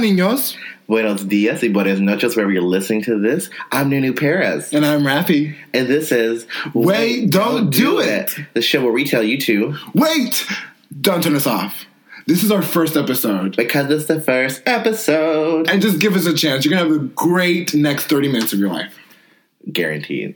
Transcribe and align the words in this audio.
Niños. 0.00 0.56
Buenos 0.88 1.28
dias 1.28 1.62
y 1.62 1.68
buenas 1.68 2.00
noches, 2.00 2.34
wherever 2.34 2.50
you're 2.52 2.62
listening 2.62 3.02
to 3.04 3.18
this. 3.20 3.48
I'm 3.70 3.88
Nunu 3.90 4.12
Perez. 4.12 4.72
And 4.74 4.84
I'm 4.84 5.02
Rafi. 5.02 5.54
And 5.72 5.86
this 5.86 6.10
is 6.10 6.46
Wait, 6.74 7.30
Don't 7.30 7.70
Do 7.70 8.00
It. 8.00 8.34
the 8.54 8.62
show 8.62 8.82
where 8.82 8.92
we 8.92 9.04
tell 9.04 9.22
you 9.22 9.38
to, 9.42 9.76
Wait! 9.94 10.44
Don't 11.00 11.22
turn 11.22 11.36
us 11.36 11.46
off. 11.46 11.86
This 12.26 12.42
is 12.42 12.50
our 12.50 12.62
first 12.62 12.96
episode. 12.96 13.56
because 13.56 13.90
it's 13.90 14.06
the 14.06 14.20
first 14.20 14.62
episode. 14.66 15.68
And 15.70 15.80
just 15.80 16.00
give 16.00 16.16
us 16.16 16.26
a 16.26 16.34
chance. 16.34 16.64
You're 16.64 16.76
going 16.76 16.88
to 16.88 16.92
have 16.94 17.02
a 17.02 17.06
great 17.14 17.72
next 17.74 18.06
30 18.06 18.28
minutes 18.32 18.52
of 18.52 18.58
your 18.58 18.70
life. 18.70 18.98
Guaranteed. 19.72 20.34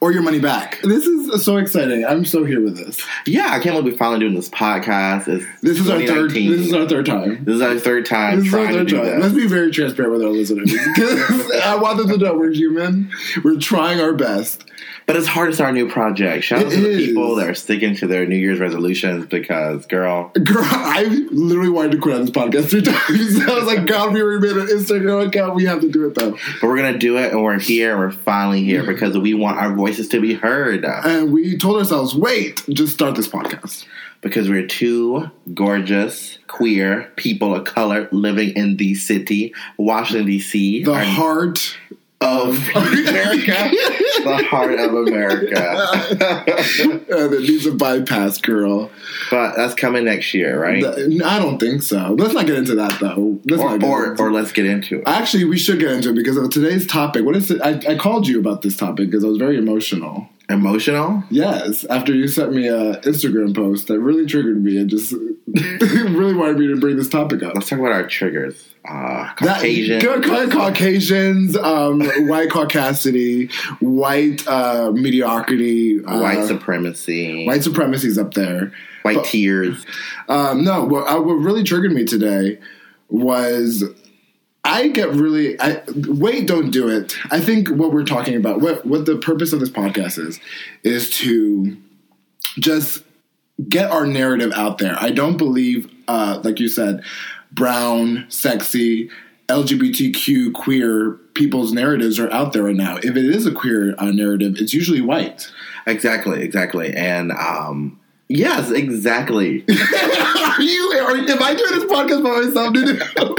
Or 0.00 0.12
your 0.12 0.22
money 0.22 0.38
back. 0.38 0.80
This 0.82 1.06
is 1.06 1.44
so 1.44 1.56
exciting. 1.56 2.04
I'm 2.04 2.24
so 2.24 2.44
here 2.44 2.62
with 2.62 2.76
this. 2.76 3.00
Yeah, 3.26 3.48
I 3.50 3.60
can't 3.60 3.76
believe 3.76 3.92
we're 3.92 3.98
finally 3.98 4.20
doing 4.20 4.34
this 4.34 4.48
podcast. 4.48 5.28
It's 5.28 5.44
This 5.60 5.80
is 5.80 5.88
our 5.88 6.04
third. 6.04 6.30
This 6.32 6.66
is 6.66 6.72
our 6.72 6.88
third 6.88 7.06
time. 7.06 7.44
This 7.44 7.56
is 7.56 7.62
our 7.62 7.78
third 7.78 8.06
time 8.06 8.38
This 8.38 8.48
is 8.48 8.54
our 8.54 8.66
third 8.66 8.88
do 8.88 8.96
time. 8.96 9.20
Let's 9.20 9.34
be 9.34 9.46
very 9.46 9.70
transparent 9.70 10.12
with 10.12 10.22
our 10.22 10.30
listeners. 10.30 10.72
I 11.64 11.76
want 11.80 11.98
them 11.98 12.08
to 12.08 12.16
know 12.16 12.34
we're 12.34 12.52
human. 12.52 13.10
We're 13.42 13.58
trying 13.58 14.00
our 14.00 14.14
best. 14.14 14.67
But 15.06 15.16
it's 15.16 15.26
hard 15.26 15.50
to 15.50 15.54
start 15.54 15.70
a 15.70 15.72
new 15.72 15.88
project. 15.88 16.44
Shout 16.44 16.64
out 16.66 16.70
to 16.72 16.76
the 16.80 17.06
people 17.06 17.34
that 17.36 17.48
are 17.48 17.54
sticking 17.54 17.96
to 17.96 18.06
their 18.06 18.26
New 18.26 18.36
Year's 18.36 18.58
resolutions 18.60 19.26
because, 19.26 19.86
girl, 19.86 20.28
Girl, 20.30 20.64
I 20.64 21.04
literally 21.30 21.70
wanted 21.70 21.92
to 21.92 21.98
quit 21.98 22.14
on 22.16 22.20
this 22.22 22.30
podcast 22.30 22.70
three 22.70 22.82
times. 22.82 23.40
I 23.48 23.54
was 23.54 23.64
like, 23.64 23.86
God, 23.86 24.12
we 24.12 24.20
already 24.20 24.46
made 24.46 24.56
an 24.56 24.66
Instagram 24.68 25.28
account. 25.28 25.54
We 25.54 25.64
have 25.64 25.80
to 25.80 25.88
do 25.90 26.06
it 26.06 26.14
though. 26.14 26.32
but 26.60 26.66
we're 26.68 26.76
gonna 26.76 26.98
do 26.98 27.16
it, 27.18 27.32
and 27.32 27.42
we're 27.42 27.58
here. 27.58 27.92
and 27.92 28.00
We're 28.00 28.10
finally 28.10 28.62
here 28.64 28.84
because 28.84 29.16
we 29.16 29.34
want 29.34 29.58
our 29.58 29.74
voices 29.74 30.08
to 30.08 30.20
be 30.20 30.34
heard. 30.34 30.84
And 30.84 31.32
we 31.32 31.56
told 31.56 31.78
ourselves, 31.78 32.14
wait, 32.14 32.62
just 32.68 32.92
start 32.94 33.14
this 33.14 33.28
podcast. 33.28 33.86
because 34.20 34.48
we're 34.50 34.66
two 34.66 35.30
gorgeous 35.54 36.38
queer 36.48 37.10
people 37.16 37.54
of 37.54 37.64
color 37.64 38.08
living 38.10 38.50
in 38.56 38.76
the 38.76 38.94
city, 38.94 39.54
Washington 39.76 40.26
D.C., 40.26 40.82
The 40.84 41.04
heart 41.04 41.76
of 42.20 42.56
America, 42.74 43.52
the 44.24 44.44
heart 44.50 44.74
of 44.78 44.92
America. 44.92 45.56
uh, 45.78 47.28
that 47.28 47.40
needs 47.40 47.64
a 47.66 47.72
bypass, 47.72 48.40
girl. 48.40 48.90
but 49.30 49.54
that's 49.56 49.74
coming 49.74 50.04
next 50.04 50.34
year, 50.34 50.60
right? 50.60 50.82
The- 50.82 51.22
I 51.24 51.38
don't 51.38 51.58
think 51.58 51.82
so. 51.82 52.14
Let's 52.18 52.34
not 52.34 52.46
get 52.46 52.56
into 52.56 52.74
that 52.76 52.98
though. 53.00 53.38
Let's 53.44 53.62
or, 53.62 53.84
or, 53.84 54.20
or 54.20 54.32
let's 54.32 54.52
get 54.52 54.66
into 54.66 54.98
it. 54.98 55.04
Actually, 55.06 55.44
we 55.44 55.58
should 55.58 55.78
get 55.78 55.92
into 55.92 56.10
it 56.10 56.16
because 56.16 56.36
of 56.36 56.50
today's 56.50 56.86
topic. 56.86 57.24
What 57.24 57.36
is 57.36 57.50
it? 57.50 57.60
I, 57.62 57.80
I 57.88 57.96
called 57.96 58.26
you 58.26 58.40
about 58.40 58.62
this 58.62 58.76
topic 58.76 59.10
because 59.10 59.24
I 59.24 59.28
was 59.28 59.38
very 59.38 59.56
emotional. 59.56 60.28
Emotional? 60.50 61.22
Yes, 61.30 61.84
after 61.84 62.14
you 62.14 62.26
sent 62.26 62.52
me 62.54 62.68
a 62.68 62.94
Instagram 63.02 63.54
post 63.54 63.86
that 63.88 64.00
really 64.00 64.24
triggered 64.24 64.62
me 64.64 64.78
and 64.78 64.88
just 64.88 65.12
really 65.52 66.32
wanted 66.32 66.58
me 66.58 66.68
to 66.68 66.76
bring 66.76 66.96
this 66.96 67.08
topic 67.08 67.42
up. 67.42 67.54
Let's 67.54 67.68
talk 67.68 67.78
about 67.78 67.92
our 67.92 68.06
triggers. 68.06 68.70
Uh, 68.88 69.24
That- 69.42 69.56
Caucasian. 69.56 69.98
Good, 70.00 70.22
good 70.22 70.50
Caucasians, 70.50 71.54
um, 71.54 72.00
white 72.28 72.48
caucasity, 72.48 73.52
white 73.80 74.46
uh, 74.48 74.90
mediocrity, 74.92 76.02
uh, 76.02 76.18
white 76.18 76.46
supremacy, 76.46 77.46
white 77.46 77.62
supremacy's 77.62 78.16
up 78.16 78.32
there. 78.32 78.72
white 79.02 79.16
but- 79.16 79.26
tears. 79.26 79.84
Um, 80.30 80.64
no, 80.64 80.82
what, 80.84 81.02
uh, 81.10 81.20
what 81.20 81.34
really 81.34 81.62
triggered 81.62 81.92
me 81.92 82.04
today 82.06 82.58
was 83.10 83.84
I 84.68 84.88
get 84.88 85.08
really 85.10 85.58
I 85.58 85.82
wait, 86.06 86.46
don't 86.46 86.70
do 86.70 86.88
it. 86.88 87.16
I 87.30 87.40
think 87.40 87.68
what 87.68 87.90
we're 87.90 88.04
talking 88.04 88.36
about, 88.36 88.60
what 88.60 88.84
what 88.84 89.06
the 89.06 89.16
purpose 89.16 89.54
of 89.54 89.60
this 89.60 89.70
podcast 89.70 90.18
is, 90.18 90.38
is 90.82 91.08
to 91.18 91.76
just 92.58 93.02
get 93.66 93.90
our 93.90 94.06
narrative 94.06 94.52
out 94.54 94.76
there. 94.76 94.94
I 95.00 95.10
don't 95.10 95.38
believe, 95.38 95.90
uh, 96.06 96.40
like 96.44 96.60
you 96.60 96.68
said, 96.68 97.02
brown, 97.50 98.26
sexy, 98.28 99.10
LGBTQ 99.48 100.52
queer 100.52 101.12
people's 101.34 101.72
narratives 101.72 102.18
are 102.18 102.30
out 102.30 102.52
there 102.52 102.64
right 102.64 102.76
now. 102.76 102.98
If 102.98 103.16
it 103.16 103.24
is 103.24 103.46
a 103.46 103.52
queer 103.52 103.94
uh, 103.96 104.10
narrative, 104.10 104.56
it's 104.58 104.74
usually 104.74 105.00
white. 105.00 105.50
Exactly, 105.86 106.42
exactly. 106.42 106.92
And 106.92 107.32
um, 107.32 107.98
yes, 108.28 108.70
exactly. 108.70 109.64
are 109.68 109.72
you? 110.62 110.90
Are, 111.00 111.16
am 111.16 111.42
I 111.42 111.54
doing 111.54 111.72
this 111.80 111.84
podcast 111.84 112.22
by 112.22 112.40
myself? 112.46 112.74
Dude? 112.74 113.02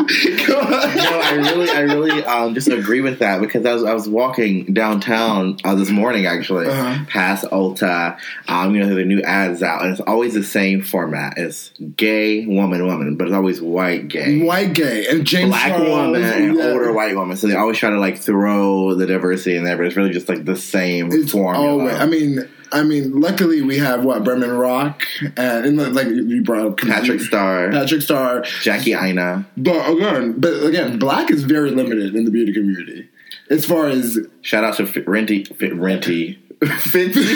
No, 0.50 0.60
I 0.60 1.36
really, 1.36 1.70
I 1.70 1.82
really 1.82 2.24
um, 2.24 2.54
just 2.56 2.68
agree 2.68 3.00
with 3.02 3.20
that 3.20 3.40
because 3.42 3.64
I 3.66 3.74
was, 3.74 3.84
I 3.84 3.94
was 3.94 4.10
walking 4.10 4.66
downtown 4.74 5.58
uh, 5.64 5.76
this 5.76 5.90
morning 5.92 6.26
actually 6.26 6.66
Uh-huh. 6.68 7.06
past 7.08 7.46
Ulta. 7.46 8.18
Um, 8.48 8.74
you 8.76 8.82
know, 8.84 8.96
the 8.96 9.06
new 9.06 9.22
ads 9.22 9.62
out, 9.62 9.84
and 9.84 9.92
it's 9.92 10.02
always 10.02 10.34
the 10.34 10.44
same 10.44 10.82
format. 10.82 11.36
It's 11.38 11.72
gay 11.96 12.46
woman, 12.48 12.86
woman, 12.88 13.16
but 13.18 13.28
it's 13.28 13.36
always 13.36 13.62
white 13.62 14.08
gay. 14.08 14.42
White 14.42 14.74
gay 14.74 15.06
and 15.08 15.26
James 15.26 15.50
Black 15.52 15.70
Charles, 15.74 15.88
woman 15.90 16.24
and 16.24 16.56
yeah. 16.58 16.64
older 16.72 16.92
white 16.92 17.16
woman, 17.16 17.38
so 17.38 17.48
they 17.48 17.56
always 17.56 17.78
try 17.78 17.92
to 17.92 18.00
like 18.00 18.18
throw 18.18 18.96
the 18.96 19.06
diversity 19.06 19.56
in 19.56 19.64
there, 19.64 19.78
but 19.78 19.86
it's 19.86 19.96
really 19.96 20.12
just 20.12 20.28
like 20.28 20.44
the 20.46 20.58
same 20.58 21.12
It's 21.12 21.32
formula. 21.32 21.68
always, 21.70 21.96
I 21.96 22.06
mean, 22.08 22.50
I 22.72 22.84
mean, 22.84 23.20
luckily 23.20 23.62
we 23.62 23.78
have 23.80 24.04
what 24.04 24.24
Bretman 24.24 24.60
Rock 24.60 25.04
and, 25.38 25.66
and 25.66 25.96
like 25.96 26.08
you 26.08 26.44
brought 26.44 26.66
up 26.66 26.78
Patrick 26.78 27.22
Starr, 27.22 27.72
Patrick 27.72 28.02
Star, 28.02 28.42
Jackie 28.62 28.94
Aina. 28.94 29.46
but 29.58 29.90
again, 29.90 30.34
but 30.40 30.64
again, 30.64 31.00
black 31.00 31.32
is 31.32 31.44
very 31.44 31.72
limited 31.72 32.16
in 32.16 32.26
the 32.26 32.32
beauty 32.32 32.54
community 32.54 33.10
as 33.50 33.66
far 33.66 33.88
as 33.88 34.18
Shout 34.42 34.64
out 34.64 34.76
to 34.78 34.84
F- 34.84 34.96
Renty, 35.08 35.48
F- 35.52 35.58
Renty, 35.74 36.38
Fenty 36.60 37.36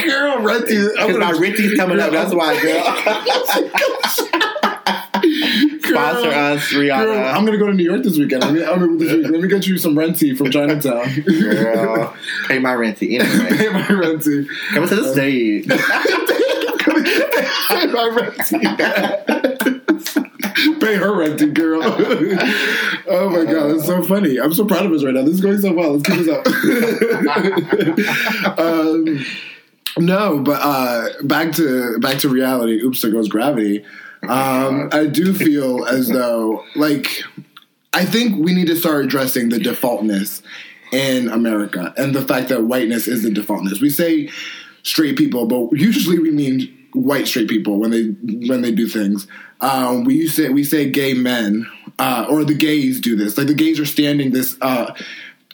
girl 0.04 0.38
Renty. 0.38 0.88
Because 0.94 1.16
my 1.18 1.32
Renty's 1.32 1.74
coming 1.76 2.00
up. 2.00 2.10
That's 2.12 2.34
why, 2.34 2.60
girl. 2.60 4.42
Sponsor 5.96 6.28
us, 6.28 6.72
Rihanna. 6.72 7.04
Girl, 7.04 7.34
I'm 7.34 7.44
gonna 7.44 7.58
go 7.58 7.66
to 7.66 7.74
New 7.74 7.84
York 7.84 8.02
this 8.02 8.18
weekend. 8.18 8.42
Let 8.42 8.52
me, 8.52 8.64
I'm 8.64 8.78
gonna, 8.78 8.96
this 8.96 9.12
week. 9.12 9.28
Let 9.28 9.40
me 9.40 9.48
get 9.48 9.66
you 9.66 9.78
some 9.78 9.96
Renty 9.96 10.34
from 10.34 10.50
Chinatown. 10.50 11.08
Girl, 11.22 12.14
pay 12.48 12.58
my 12.58 12.74
Renty. 12.74 13.18
Anyway, 13.18 13.50
Pay 13.56 13.68
my 13.70 13.86
Renty. 13.88 14.46
coming 14.72 14.88
to 14.88 14.96
the 14.96 15.12
stage. 15.12 15.66
Pay 17.68 17.86
my 17.92 18.08
Renty. 18.08 18.58
Pay 20.80 20.94
her 20.96 21.14
renting, 21.14 21.52
girl. 21.52 21.80
oh 21.82 23.28
my 23.28 23.44
god, 23.44 23.74
that's 23.74 23.84
so 23.86 24.02
funny. 24.02 24.38
I'm 24.38 24.54
so 24.54 24.64
proud 24.64 24.86
of 24.86 24.92
us 24.92 25.04
right 25.04 25.12
now. 25.14 25.22
This 25.22 25.34
is 25.34 25.40
going 25.40 25.58
so 25.58 25.72
well. 25.72 25.96
Let's 25.96 26.08
keep 26.08 26.24
this 26.24 26.28
up. 28.44 28.58
um, 28.58 29.24
no, 29.98 30.38
but 30.40 30.60
uh, 30.62 31.08
back 31.24 31.52
to 31.54 31.98
back 31.98 32.18
to 32.20 32.28
reality. 32.28 32.80
Oops, 32.82 33.00
there 33.02 33.10
goes 33.10 33.28
gravity. 33.28 33.84
Um, 34.22 34.88
I 34.92 35.06
do 35.06 35.32
feel 35.32 35.84
as 35.84 36.08
though, 36.08 36.64
like, 36.74 37.22
I 37.92 38.04
think 38.04 38.42
we 38.44 38.54
need 38.54 38.66
to 38.68 38.76
start 38.76 39.04
addressing 39.04 39.48
the 39.48 39.58
defaultness 39.58 40.42
in 40.92 41.28
America 41.28 41.92
and 41.96 42.14
the 42.14 42.22
fact 42.22 42.48
that 42.48 42.64
whiteness 42.64 43.08
is 43.08 43.22
the 43.22 43.30
defaultness. 43.30 43.80
We 43.80 43.90
say 43.90 44.30
straight 44.82 45.16
people, 45.16 45.46
but 45.46 45.78
usually 45.78 46.18
we 46.18 46.30
mean 46.30 46.72
white 46.92 47.26
straight 47.26 47.48
people 47.48 47.78
when 47.78 47.90
they 47.90 48.04
when 48.48 48.62
they 48.62 48.72
do 48.72 48.88
things. 48.88 49.26
Um, 49.60 50.04
we 50.04 50.26
say 50.28 50.48
we 50.48 50.64
say 50.64 50.90
gay 50.90 51.14
men 51.14 51.66
uh, 51.98 52.26
or 52.28 52.44
the 52.44 52.54
gays 52.54 53.00
do 53.00 53.16
this. 53.16 53.36
Like 53.36 53.46
the 53.46 53.54
gays 53.54 53.80
are 53.80 53.86
standing 53.86 54.32
this 54.32 54.56
uh, 54.60 54.94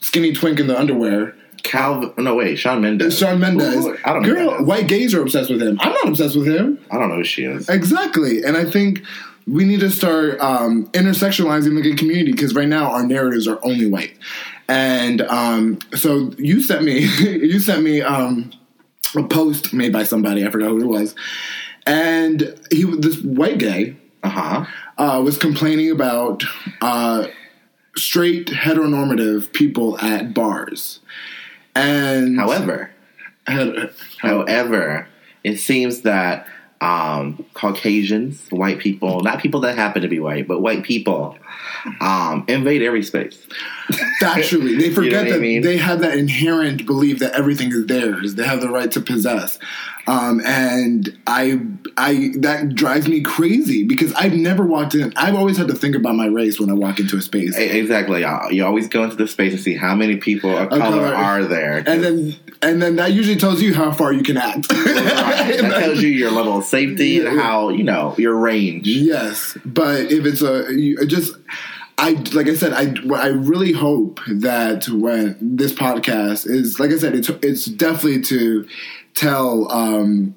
skinny 0.00 0.32
twink 0.32 0.60
in 0.60 0.66
the 0.66 0.78
underwear. 0.78 1.34
Calvin. 1.62 2.12
No, 2.24 2.34
wait. 2.34 2.56
Shawn 2.56 2.80
Mendes. 2.80 3.18
Shawn 3.18 3.38
Mendes, 3.40 3.86
Ooh, 3.86 3.96
I 4.04 4.12
don't 4.12 4.22
know. 4.22 4.34
girl, 4.34 4.64
white 4.64 4.88
gays 4.88 5.14
are 5.14 5.22
obsessed 5.22 5.50
with 5.50 5.62
him. 5.62 5.78
I'm 5.80 5.92
not 5.92 6.08
obsessed 6.08 6.36
with 6.36 6.46
him. 6.46 6.78
I 6.90 6.98
don't 6.98 7.08
know 7.08 7.16
who 7.16 7.24
she 7.24 7.44
is. 7.44 7.68
Exactly, 7.68 8.42
and 8.44 8.56
I 8.56 8.64
think 8.64 9.02
we 9.46 9.64
need 9.64 9.80
to 9.80 9.90
start 9.90 10.38
um, 10.40 10.86
intersectionalizing 10.88 11.74
the 11.74 11.82
gay 11.82 11.94
community 11.96 12.32
because 12.32 12.54
right 12.54 12.68
now 12.68 12.92
our 12.92 13.04
narratives 13.06 13.48
are 13.48 13.58
only 13.64 13.86
white. 13.86 14.16
And 14.68 15.20
um, 15.22 15.78
so 15.94 16.32
you 16.38 16.60
sent 16.62 16.84
me, 16.84 17.00
you 17.20 17.58
sent 17.58 17.82
me 17.82 18.00
um, 18.02 18.52
a 19.16 19.22
post 19.24 19.72
made 19.72 19.92
by 19.92 20.04
somebody 20.04 20.46
I 20.46 20.50
forgot 20.50 20.68
who 20.68 20.80
it 20.80 20.86
was, 20.86 21.14
and 21.86 22.58
he 22.70 22.84
this 22.84 23.20
white 23.22 23.58
gay 23.58 23.96
Uh 24.22 24.28
huh. 24.28 24.64
uh, 24.98 25.20
was 25.22 25.36
complaining 25.36 25.90
about 25.90 26.44
uh, 26.80 27.26
straight 27.96 28.46
heteronormative 28.46 29.52
people 29.52 29.98
at 29.98 30.32
bars. 30.32 31.00
And 31.74 32.38
However, 32.38 32.90
however, 34.18 35.08
it 35.44 35.58
seems 35.58 36.02
that 36.02 36.46
um, 36.82 37.44
Caucasians, 37.54 38.48
white 38.50 38.80
people, 38.80 39.20
not 39.20 39.40
people 39.40 39.60
that 39.60 39.76
happen 39.76 40.02
to 40.02 40.08
be 40.08 40.18
white, 40.18 40.48
but 40.48 40.60
white 40.60 40.82
people, 40.82 41.38
um, 42.00 42.44
invade 42.48 42.82
every 42.82 43.04
space. 43.04 43.46
Factually, 44.20 44.78
they 44.78 44.90
forget 44.94 45.24
what 45.24 45.26
I 45.28 45.30
that 45.32 45.40
mean? 45.40 45.62
they 45.62 45.76
have 45.76 46.00
that 46.00 46.18
inherent 46.18 46.84
belief 46.84 47.20
that 47.20 47.32
everything 47.34 47.70
is 47.70 47.86
theirs. 47.86 48.34
They 48.34 48.44
have 48.44 48.60
the 48.60 48.68
right 48.68 48.90
to 48.92 49.00
possess. 49.00 49.60
Um, 50.06 50.40
and 50.44 51.16
I, 51.26 51.60
I 51.96 52.32
that 52.38 52.74
drives 52.74 53.08
me 53.08 53.20
crazy 53.20 53.84
because 53.84 54.12
I've 54.14 54.34
never 54.34 54.64
walked 54.64 54.94
in. 54.94 55.12
I've 55.16 55.34
always 55.34 55.56
had 55.56 55.68
to 55.68 55.74
think 55.74 55.94
about 55.94 56.16
my 56.16 56.26
race 56.26 56.58
when 56.58 56.70
I 56.70 56.74
walk 56.74 56.98
into 56.98 57.16
a 57.16 57.22
space. 57.22 57.56
Exactly. 57.56 58.20
You 58.54 58.64
always 58.64 58.88
go 58.88 59.04
into 59.04 59.16
the 59.16 59.28
space 59.28 59.52
and 59.52 59.62
see 59.62 59.74
how 59.76 59.94
many 59.94 60.16
people 60.16 60.56
of 60.56 60.70
color 60.70 61.14
are 61.14 61.44
there. 61.44 61.78
and 61.86 62.02
then, 62.02 62.36
and 62.62 62.82
then 62.82 62.96
that 62.96 63.12
usually 63.12 63.36
tells 63.36 63.62
you 63.62 63.74
how 63.74 63.92
far 63.92 64.12
you 64.12 64.22
can 64.22 64.36
act. 64.36 64.68
That 65.02 65.80
tells 65.80 66.02
you 66.02 66.08
your 66.08 66.30
level 66.30 66.58
of 66.58 66.64
safety 66.64 67.18
and 67.20 67.38
how 67.38 67.68
you 67.68 67.84
know 67.84 68.14
your 68.18 68.36
range. 68.36 68.86
Yes, 68.86 69.56
but 69.64 70.10
if 70.12 70.24
it's 70.24 70.42
a 70.42 70.66
you, 70.72 71.04
just. 71.06 71.34
I 72.02 72.10
like 72.32 72.48
I 72.48 72.54
said 72.54 72.72
I 72.72 72.94
I 73.14 73.28
really 73.28 73.72
hope 73.72 74.18
that 74.26 74.88
when 74.88 75.36
this 75.40 75.72
podcast 75.72 76.48
is 76.48 76.80
like 76.80 76.90
I 76.90 76.98
said 76.98 77.14
it's 77.14 77.28
it's 77.42 77.66
definitely 77.66 78.22
to 78.22 78.66
tell 79.14 79.70
um, 79.70 80.34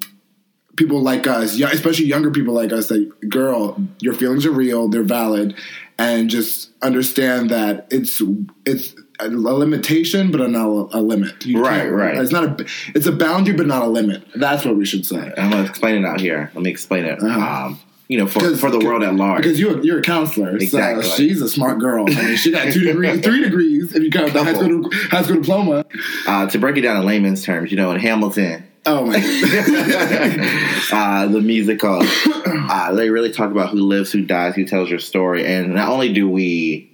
people 0.75 1.01
like 1.01 1.27
us, 1.27 1.59
especially 1.59 2.05
younger 2.05 2.31
people 2.31 2.53
like 2.53 2.71
us, 2.71 2.89
that 2.89 3.29
girl, 3.29 3.81
your 3.99 4.13
feelings 4.13 4.45
are 4.45 4.51
real, 4.51 4.87
they're 4.87 5.03
valid, 5.03 5.55
and 5.97 6.29
just 6.29 6.71
understand 6.81 7.49
that 7.49 7.87
it's 7.89 8.21
it's 8.65 8.95
a 9.19 9.29
limitation, 9.29 10.31
but 10.31 10.47
not 10.49 10.67
a, 10.67 10.99
a 10.99 11.01
limit. 11.01 11.45
You 11.45 11.63
Right, 11.63 11.87
right. 11.87 12.17
It's 12.17 12.31
not 12.31 12.61
a 12.61 12.65
it's 12.93 13.05
a 13.05 13.11
boundary, 13.11 13.55
but 13.55 13.67
not 13.67 13.81
a 13.81 13.87
limit. 13.87 14.23
That's 14.35 14.65
what 14.65 14.75
we 14.75 14.85
should 14.85 15.05
say. 15.05 15.31
I'm 15.37 15.51
gonna 15.51 15.63
explain 15.63 16.03
it 16.03 16.07
out 16.07 16.19
here. 16.19 16.51
Let 16.53 16.63
me 16.63 16.69
explain 16.69 17.05
it. 17.05 17.21
Uh-huh. 17.21 17.65
Um, 17.67 17.79
you 18.07 18.17
know, 18.17 18.27
for 18.27 18.55
for 18.55 18.69
the 18.69 18.79
world 18.79 19.03
at 19.03 19.15
large. 19.15 19.43
Because 19.43 19.59
you're 19.59 19.83
you're 19.83 19.99
a 19.99 20.03
counselor, 20.03 20.55
Exactly. 20.55 21.03
so 21.03 21.15
she's 21.15 21.41
a 21.41 21.49
smart 21.49 21.79
girl. 21.79 22.05
I 22.07 22.13
mean, 22.23 22.37
she 22.37 22.51
got 22.51 22.71
two 22.71 22.81
degrees, 22.81 23.21
three 23.23 23.43
degrees 23.43 23.95
if 23.95 24.03
you 24.03 24.11
count 24.11 24.33
the 24.33 24.43
high 24.43 24.53
school 24.53 24.89
high 25.09 25.23
school 25.23 25.37
diploma. 25.41 25.85
Uh, 26.27 26.47
to 26.47 26.57
break 26.59 26.77
it 26.77 26.81
down 26.81 26.97
in 26.97 27.05
layman's 27.05 27.43
terms, 27.43 27.71
you 27.71 27.77
know, 27.77 27.91
in 27.91 27.99
Hamilton, 27.99 28.63
Oh 28.87 29.03
my! 29.05 29.15
uh, 30.91 31.27
the 31.27 31.41
musical, 31.41 32.01
uh, 32.35 32.93
they 32.93 33.09
really 33.09 33.31
talk 33.31 33.49
about 33.51 33.69
who 33.69 33.77
lives, 33.79 34.11
who 34.11 34.23
dies, 34.23 34.55
who 34.55 34.65
tells 34.65 34.89
your 34.89 34.99
story, 34.99 35.45
and 35.45 35.73
not 35.73 35.89
only 35.89 36.13
do 36.13 36.29
we 36.29 36.91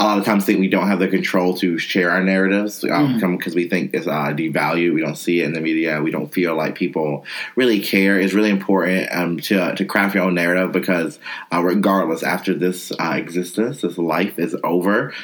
a 0.00 0.04
lot 0.04 0.18
of 0.18 0.24
times 0.24 0.44
think 0.44 0.58
we 0.58 0.68
don't 0.68 0.88
have 0.88 0.98
the 0.98 1.06
control 1.06 1.56
to 1.58 1.78
share 1.78 2.10
our 2.10 2.22
narratives 2.22 2.80
because 2.80 3.22
Mm-hmm. 3.22 3.54
we 3.54 3.68
think 3.68 3.94
it's 3.94 4.08
uh, 4.08 4.32
devalued. 4.34 4.92
We 4.92 5.00
don't 5.00 5.16
see 5.16 5.40
it 5.40 5.44
in 5.44 5.52
the 5.52 5.60
media. 5.60 6.02
We 6.02 6.10
don't 6.10 6.32
feel 6.34 6.56
like 6.56 6.74
people 6.74 7.24
really 7.54 7.80
care. 7.80 8.18
It's 8.18 8.34
really 8.34 8.50
important 8.50 9.08
um, 9.12 9.38
to 9.40 9.74
to 9.76 9.84
craft 9.84 10.16
your 10.16 10.24
own 10.24 10.34
narrative 10.34 10.72
because 10.72 11.20
uh, 11.52 11.62
regardless, 11.62 12.24
after 12.24 12.54
this 12.54 12.90
uh, 12.98 13.14
existence, 13.16 13.82
this 13.82 13.96
life 13.96 14.36
is 14.38 14.56
over. 14.64 15.14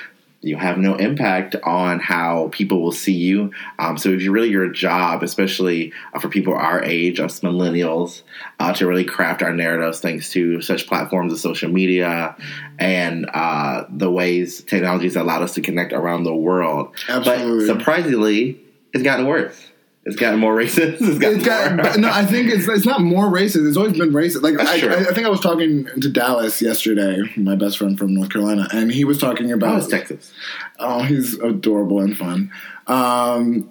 You 0.42 0.56
have 0.56 0.78
no 0.78 0.96
impact 0.96 1.54
on 1.64 2.00
how 2.00 2.48
people 2.52 2.80
will 2.80 2.92
see 2.92 3.12
you. 3.12 3.52
Um, 3.78 3.98
so, 3.98 4.10
it's 4.10 4.26
really 4.26 4.48
your 4.48 4.70
job, 4.70 5.22
especially 5.22 5.92
uh, 6.14 6.18
for 6.18 6.28
people 6.28 6.54
our 6.54 6.82
age, 6.82 7.20
us 7.20 7.40
millennials, 7.40 8.22
uh, 8.58 8.72
to 8.74 8.86
really 8.86 9.04
craft 9.04 9.42
our 9.42 9.52
narratives 9.52 10.00
thanks 10.00 10.30
to 10.30 10.62
such 10.62 10.86
platforms 10.86 11.32
as 11.32 11.42
social 11.42 11.70
media 11.70 12.36
and 12.78 13.28
uh, 13.34 13.84
the 13.90 14.10
ways 14.10 14.62
technologies 14.62 15.14
allowed 15.16 15.42
us 15.42 15.54
to 15.54 15.60
connect 15.60 15.92
around 15.92 16.24
the 16.24 16.34
world. 16.34 16.94
Absolutely. 17.08 17.66
But 17.66 17.78
surprisingly, 17.78 18.60
it's 18.94 19.04
gotten 19.04 19.26
worse. 19.26 19.69
It's 20.04 20.16
gotten 20.16 20.40
more 20.40 20.56
racist. 20.56 20.96
It's 21.00 21.18
gotten 21.18 21.38
It's 21.38 21.46
got 21.46 21.76
more- 21.76 21.98
no. 21.98 22.10
I 22.10 22.24
think 22.24 22.50
it's 22.50 22.66
it's 22.66 22.86
not 22.86 23.02
more 23.02 23.26
racist. 23.26 23.68
It's 23.68 23.76
always 23.76 23.96
been 23.98 24.12
racist. 24.12 24.42
Like 24.42 24.58
I. 24.58 24.72
I, 24.88 25.00
I 25.10 25.12
think 25.14 25.26
I 25.26 25.28
was 25.28 25.40
talking 25.40 25.84
to 26.00 26.08
Dallas 26.08 26.62
yesterday, 26.62 27.18
my 27.36 27.54
best 27.54 27.76
friend 27.78 27.98
from 27.98 28.14
North 28.14 28.30
Carolina, 28.30 28.66
and 28.72 28.90
he 28.90 29.04
was 29.04 29.18
talking 29.18 29.50
Oh, 29.52 29.56
about. 29.56 29.78
it's 29.78 29.88
Texas. 29.88 30.32
Oh, 30.78 31.02
he's 31.02 31.34
adorable 31.38 32.00
and 32.00 32.16
fun. 32.16 32.50
Um, 32.86 33.68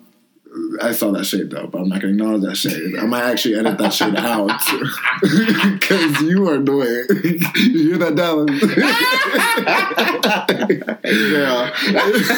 I 0.81 0.93
saw 0.93 1.11
that 1.11 1.25
shade 1.25 1.51
though, 1.51 1.67
but 1.67 1.81
I'm 1.81 1.89
not 1.89 2.01
to 2.01 2.07
acknowledge 2.07 2.41
that 2.41 2.55
shade. 2.55 2.95
I 2.97 3.05
might 3.05 3.23
actually 3.23 3.55
edit 3.55 3.77
that 3.77 3.93
shade 3.93 4.15
out 4.15 4.47
because 5.21 6.21
you 6.21 6.47
are 6.47 6.55
annoying. 6.55 7.05
you 7.55 7.89
hear 7.89 7.97
that, 7.99 8.15
Dallas? 8.15 8.49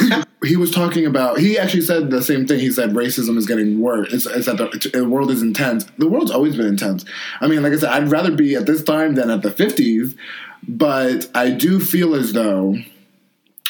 yeah. 0.05 0.23
he 0.43 0.57
was 0.57 0.71
talking 0.71 1.05
about. 1.05 1.39
He 1.39 1.57
actually 1.57 1.81
said 1.81 2.11
the 2.11 2.21
same 2.21 2.45
thing. 2.47 2.59
He 2.59 2.71
said 2.71 2.91
racism 2.91 3.37
is 3.37 3.45
getting 3.45 3.79
worse. 3.79 4.11
It's, 4.11 4.25
it's 4.25 4.47
that 4.47 4.57
the, 4.57 4.89
the 4.93 5.07
world 5.07 5.31
is 5.31 5.41
intense. 5.41 5.85
The 5.97 6.07
world's 6.09 6.31
always 6.31 6.57
been 6.57 6.67
intense. 6.67 7.05
I 7.39 7.47
mean, 7.47 7.63
like 7.63 7.71
I 7.73 7.77
said, 7.77 7.89
I'd 7.89 8.11
rather 8.11 8.31
be 8.31 8.55
at 8.55 8.65
this 8.65 8.83
time 8.83 9.15
than 9.15 9.29
at 9.29 9.41
the 9.41 9.51
50s, 9.51 10.17
but 10.67 11.29
I 11.33 11.51
do 11.51 11.79
feel 11.79 12.13
as 12.15 12.33
though 12.33 12.75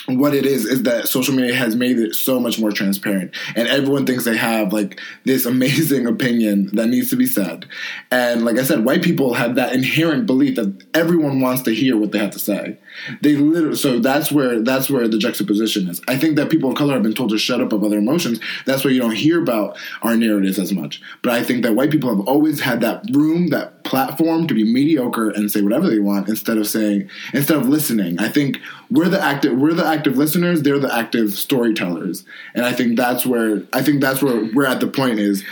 what 0.08 0.34
it 0.34 0.46
is 0.46 0.66
is 0.66 0.84
that 0.84 1.08
social 1.08 1.34
media 1.34 1.54
has 1.54 1.76
made 1.76 2.00
it 2.00 2.16
so 2.16 2.40
much 2.40 2.60
more 2.60 2.72
transparent. 2.72 3.36
And 3.56 3.68
everyone 3.68 4.06
thinks 4.06 4.26
they 4.26 4.38
have 4.38 4.74
like 4.74 5.00
this 5.26 5.46
amazing 5.46 6.08
opinion 6.08 6.70
that 6.76 6.88
needs 6.88 7.10
to 7.12 7.16
be 7.16 7.28
said. 7.28 7.68
And 8.10 8.44
like 8.46 8.58
i 8.58 8.64
said 8.64 8.86
white 8.86 9.04
people 9.04 9.34
have 9.34 9.56
that 9.56 9.74
inherent 9.74 10.26
belief 10.26 10.56
that 10.56 10.86
everyone 10.94 11.42
wants 11.42 11.62
to 11.64 11.74
hear 11.74 11.98
what 11.98 12.12
they 12.12 12.20
have 12.20 12.32
to 12.32 12.40
say 12.40 12.78
they 13.22 13.36
literally 13.36 13.76
so 13.76 14.00
that's 14.00 14.32
where 14.32 14.62
that's 14.62 14.90
where 14.90 15.08
the 15.08 15.18
juxtaposition 15.18 15.88
is. 15.88 16.02
I 16.08 16.18
think 16.18 16.36
that 16.36 16.50
people 16.50 16.70
of 16.72 16.76
color 16.76 16.94
have 16.94 17.04
been 17.04 17.14
told 17.14 17.30
to 17.32 17.38
shut 17.38 17.62
up 17.62 17.74
about 17.74 17.90
their 17.90 18.00
emotions. 18.00 18.40
That's 18.66 18.84
why 18.84 18.92
you 18.92 19.00
don't 19.00 19.16
hear 19.16 19.42
about 19.42 19.78
our 20.02 20.16
narratives 20.16 20.60
as 20.60 20.74
much. 20.74 21.02
But 21.22 21.34
i 21.34 21.44
think 21.44 21.64
that 21.64 21.76
white 21.76 21.92
people 21.92 22.10
have 22.10 22.28
always 22.28 22.62
had 22.62 22.82
that 22.82 23.06
room 23.12 23.50
that 23.50 23.84
platform 23.84 24.48
to 24.48 24.54
be 24.54 24.64
mediocre 24.64 25.30
and 25.30 25.52
say 25.52 25.62
whatever 25.62 25.90
they 25.90 26.00
want 26.00 26.30
instead 26.30 26.58
of 26.58 26.68
saying 26.68 27.10
instead 27.34 27.58
of 27.58 27.68
listening. 27.68 28.20
I 28.20 28.30
think 28.30 28.60
we're 28.90 29.10
the 29.10 29.22
active 29.22 29.58
we're 29.58 29.74
the 29.74 29.86
active 29.86 30.18
listeners 30.18 30.62
they're 30.62 30.80
the 30.80 30.94
active 30.94 31.34
storytellers. 31.34 32.26
And 32.56 32.66
i 32.66 32.74
think 32.74 32.98
that's 32.98 33.26
where 33.26 33.64
i 33.74 33.82
think 33.82 34.02
that's 34.02 34.22
where 34.22 34.50
we're 34.54 34.68
at 34.68 34.80
the 34.80 34.88
point 34.88 35.20
is 35.20 35.44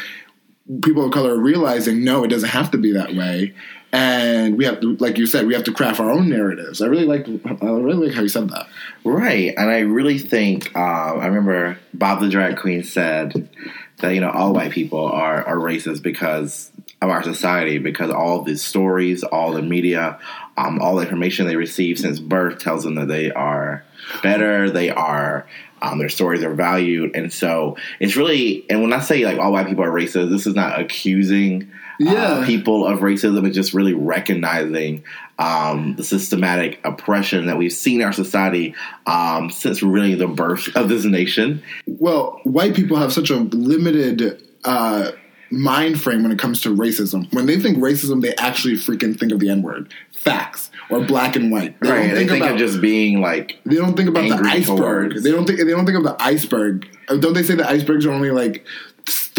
people 0.83 1.05
of 1.05 1.11
color 1.11 1.33
are 1.33 1.39
realizing 1.39 2.03
no 2.03 2.23
it 2.23 2.27
doesn't 2.27 2.49
have 2.49 2.69
to 2.71 2.77
be 2.77 2.91
that 2.93 3.15
way 3.15 3.53
and 3.91 4.57
we 4.57 4.65
have 4.65 4.79
to 4.81 4.95
like 4.97 5.17
you 5.17 5.25
said 5.25 5.47
we 5.47 5.53
have 5.53 5.63
to 5.63 5.73
craft 5.73 5.99
our 5.99 6.11
own 6.11 6.29
narratives 6.29 6.81
i 6.81 6.85
really 6.85 7.05
like 7.05 7.27
i 7.27 7.65
really 7.65 8.07
like 8.07 8.15
how 8.15 8.21
you 8.21 8.29
said 8.29 8.49
that 8.49 8.67
Right, 9.05 9.53
and 9.57 9.69
I 9.69 9.79
really 9.79 10.19
think 10.19 10.75
uh, 10.75 10.79
I 10.79 11.25
remember 11.27 11.79
Bob 11.93 12.19
the 12.19 12.29
drag 12.29 12.57
queen 12.57 12.83
said 12.83 13.49
that 13.97 14.13
you 14.13 14.19
know 14.19 14.29
all 14.29 14.53
white 14.53 14.71
people 14.71 15.05
are 15.05 15.43
are 15.45 15.55
racist 15.55 16.03
because 16.03 16.71
of 17.01 17.09
our 17.09 17.23
society 17.23 17.77
because 17.77 18.11
all 18.11 18.41
the 18.41 18.57
stories, 18.57 19.23
all 19.23 19.53
the 19.53 19.61
media, 19.61 20.19
um, 20.57 20.81
all 20.81 20.95
the 20.95 21.03
information 21.03 21.47
they 21.47 21.55
receive 21.55 21.97
since 21.97 22.19
birth 22.19 22.59
tells 22.59 22.83
them 22.83 22.95
that 22.95 23.07
they 23.07 23.31
are 23.31 23.85
better, 24.21 24.69
they 24.69 24.89
are. 24.89 25.47
Um, 25.81 25.97
their 25.97 26.09
stories 26.09 26.43
are 26.43 26.53
valued, 26.53 27.15
and 27.15 27.31
so 27.31 27.77
it's 28.01 28.17
really. 28.17 28.69
And 28.69 28.81
when 28.81 28.91
I 28.91 28.99
say 28.99 29.23
like 29.23 29.39
all 29.39 29.53
white 29.53 29.65
people 29.65 29.85
are 29.85 29.91
racist, 29.91 30.29
this 30.29 30.45
is 30.45 30.53
not 30.53 30.77
accusing 30.77 31.71
Yeah. 31.99 32.11
uh, 32.13 32.45
people 32.45 32.87
of 32.87 32.99
racism. 32.99 33.45
It's 33.45 33.55
just 33.55 33.73
really 33.73 33.93
recognizing 33.93 35.03
um, 35.37 35.95
the 35.95 36.03
systematic 36.03 36.79
oppression 36.83 37.45
that 37.47 37.57
we've 37.57 37.73
seen 37.73 38.01
in 38.01 38.05
our 38.07 38.13
society 38.13 38.73
um, 39.05 39.49
since 39.49 39.83
really 39.83 40.15
the 40.15 40.27
birth 40.27 40.75
of 40.75 40.87
this 40.89 41.03
nation. 41.05 41.61
well 41.87 42.39
white 42.43 42.73
people 42.75 42.97
have 42.97 43.11
such 43.13 43.29
a 43.29 43.35
limited 43.35 44.41
uh 44.65 45.11
mind 45.51 45.99
frame 45.99 46.21
when 46.21 46.31
it 46.31 46.37
comes 46.37 46.61
to 46.61 46.69
racism 46.75 47.31
when 47.33 47.45
they 47.47 47.59
think 47.59 47.77
racism 47.79 48.21
they 48.21 48.35
actually 48.35 48.75
freaking 48.75 49.17
think 49.17 49.31
of 49.31 49.39
the 49.39 49.49
n-word 49.49 49.91
facts 50.11 50.69
or 50.91 51.03
black 51.03 51.35
and 51.35 51.51
white 51.51 51.79
they 51.79 51.89
Right? 51.89 52.05
don't 52.07 52.15
They 52.15 52.27
think 52.27 52.43
about 52.43 52.51
of 52.53 52.57
just 52.59 52.79
being 52.81 53.19
like 53.21 53.57
They 53.65 53.75
don't 53.77 53.95
think 53.97 54.09
about 54.09 54.27
the 54.29 54.47
iceberg. 54.47 54.77
towards- 54.77 55.23
They 55.23 55.31
don't 55.31 55.45
think. 55.47 55.57
They 55.59 55.65
don't 55.71 55.85
think 55.85 55.97
of 55.97 56.03
the 56.03 56.15
iceberg. 56.21 56.87
Don't 57.07 57.33
they 57.33 57.41
say 57.43 57.55
the 57.55 57.67
icebergs 57.67 58.05
are 58.05 58.11
only 58.11 58.29
like 58.31 58.63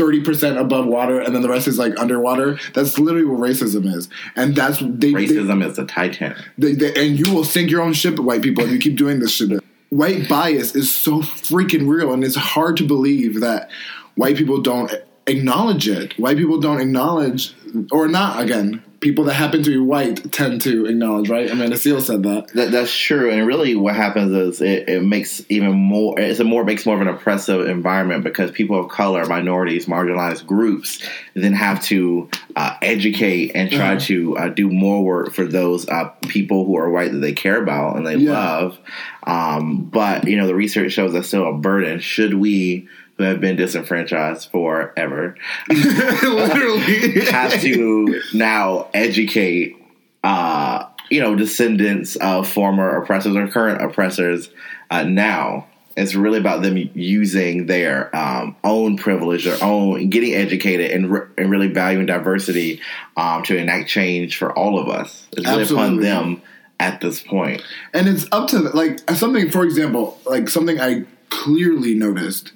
thirty 0.00 0.22
percent 0.22 0.56
above 0.56 0.86
water, 0.86 1.20
and 1.20 1.34
then 1.34 1.42
the 1.42 1.48
rest 1.48 1.68
is 1.68 1.78
like 1.78 1.98
underwater? 2.00 2.58
That's 2.72 2.98
literally 2.98 3.26
what 3.26 3.38
racism 3.38 3.84
is, 3.94 4.08
and 4.34 4.56
that's 4.56 4.78
they. 4.78 5.12
racism 5.12 5.64
is 5.64 5.76
the 5.76 5.84
Titanic. 5.84 6.38
They, 6.56 6.72
they, 6.72 6.94
and 6.94 7.18
you 7.18 7.34
will 7.34 7.44
sink 7.44 7.70
your 7.70 7.82
own 7.82 7.92
ship, 7.92 8.18
white 8.18 8.40
people, 8.40 8.64
if 8.64 8.70
you 8.70 8.78
keep 8.78 8.96
doing 8.96 9.20
this 9.20 9.32
shit. 9.32 9.62
White 9.90 10.26
bias 10.26 10.74
is 10.74 10.94
so 10.94 11.18
freaking 11.20 11.86
real, 11.86 12.14
and 12.14 12.24
it's 12.24 12.36
hard 12.36 12.78
to 12.78 12.86
believe 12.86 13.40
that 13.40 13.70
white 14.14 14.36
people 14.36 14.62
don't 14.62 14.90
acknowledge 15.26 15.86
it. 15.86 16.18
White 16.18 16.38
people 16.38 16.58
don't 16.58 16.80
acknowledge, 16.80 17.54
or 17.92 18.08
not 18.08 18.42
again. 18.42 18.82
People 19.00 19.24
that 19.24 19.32
happen 19.32 19.62
to 19.62 19.70
be 19.70 19.78
white 19.78 20.30
tend 20.30 20.60
to 20.60 20.84
acknowledge, 20.84 21.30
right? 21.30 21.50
Amanda 21.50 21.78
Seal 21.78 22.02
said 22.02 22.22
that. 22.24 22.48
That, 22.48 22.70
that's 22.70 22.94
true, 22.94 23.30
and 23.30 23.46
really, 23.46 23.74
what 23.74 23.96
happens 23.96 24.30
is 24.32 24.60
it, 24.60 24.90
it 24.90 25.02
makes 25.02 25.42
even 25.48 25.72
more. 25.72 26.20
It's 26.20 26.38
a 26.38 26.44
more 26.44 26.64
makes 26.64 26.84
more 26.84 26.96
of 26.96 27.00
an 27.00 27.08
oppressive 27.08 27.66
environment 27.66 28.24
because 28.24 28.50
people 28.50 28.78
of 28.78 28.90
color, 28.90 29.24
minorities, 29.24 29.86
marginalized 29.86 30.44
groups, 30.46 31.02
then 31.32 31.54
have 31.54 31.82
to 31.84 32.28
uh, 32.56 32.76
educate 32.82 33.52
and 33.54 33.70
try 33.70 33.96
Mhm. 33.96 34.02
to 34.02 34.36
uh, 34.36 34.48
do 34.48 34.68
more 34.68 35.02
work 35.02 35.32
for 35.32 35.46
those 35.46 35.88
uh, 35.88 36.10
people 36.28 36.66
who 36.66 36.76
are 36.76 36.90
white 36.90 37.12
that 37.12 37.18
they 37.20 37.32
care 37.32 37.62
about 37.62 37.96
and 37.96 38.06
they 38.06 38.16
Yeah. 38.16 38.32
love. 38.32 38.78
Um, 39.26 39.88
but 39.90 40.26
you 40.28 40.36
know, 40.36 40.46
the 40.46 40.54
research 40.54 40.92
shows 40.92 41.14
that's 41.14 41.28
still 41.28 41.48
a 41.48 41.54
burden. 41.54 42.00
Should 42.00 42.34
we? 42.34 42.86
Who 43.20 43.26
have 43.26 43.40
been 43.40 43.56
disenfranchised 43.56 44.50
forever 44.50 45.36
Literally. 45.68 47.20
have 47.26 47.60
to 47.60 48.22
now 48.32 48.88
educate 48.94 49.76
uh 50.24 50.86
you 51.10 51.20
know 51.20 51.34
descendants 51.34 52.16
of 52.16 52.48
former 52.48 52.96
oppressors 53.02 53.36
or 53.36 53.46
current 53.48 53.82
oppressors 53.82 54.48
uh 54.90 55.02
now 55.04 55.66
It's 55.96 56.14
really 56.14 56.38
about 56.38 56.62
them 56.62 56.76
using 56.94 57.66
their 57.66 58.14
um, 58.16 58.56
own 58.64 58.96
privilege, 58.96 59.44
their 59.44 59.62
own 59.62 60.08
getting 60.08 60.32
educated, 60.34 60.90
and 60.92 61.10
re- 61.10 61.26
and 61.36 61.50
really 61.50 61.66
valuing 61.68 62.06
diversity 62.06 62.80
um, 63.16 63.42
to 63.42 63.56
enact 63.56 63.88
change 63.88 64.38
for 64.38 64.56
all 64.56 64.78
of 64.78 64.88
us. 64.88 65.26
It's 65.32 65.46
really 65.46 65.64
upon 65.64 66.00
them 66.00 66.40
at 66.78 67.00
this 67.02 67.20
point. 67.20 67.60
and 67.92 68.08
it's 68.08 68.26
up 68.32 68.48
to 68.48 68.58
like 68.60 68.98
something 69.10 69.50
for 69.50 69.64
example 69.64 70.18
like 70.24 70.48
something 70.48 70.80
i 70.80 71.04
clearly 71.28 71.94
noticed 71.94 72.52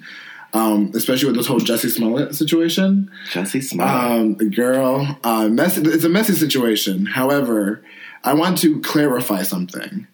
um, 0.55 0.91
especially 0.95 1.27
with 1.27 1.35
this 1.35 1.47
whole 1.47 1.59
Jussie 1.59 1.89
Smollett 1.89 2.33
situation. 2.33 3.11
Jussie 3.29 3.61
Smollett. 3.61 3.93
Um, 3.93 4.35
the 4.35 4.45
girl, 4.45 5.19
uh, 5.25 5.49
messy, 5.49 5.81
it's 5.81 6.05
a 6.05 6.09
messy 6.09 6.33
situation. 6.33 7.05
However, 7.05 7.83
I 8.23 8.33
want 8.35 8.57
to 8.59 8.79
clarify 8.79 9.43
something. 9.43 10.07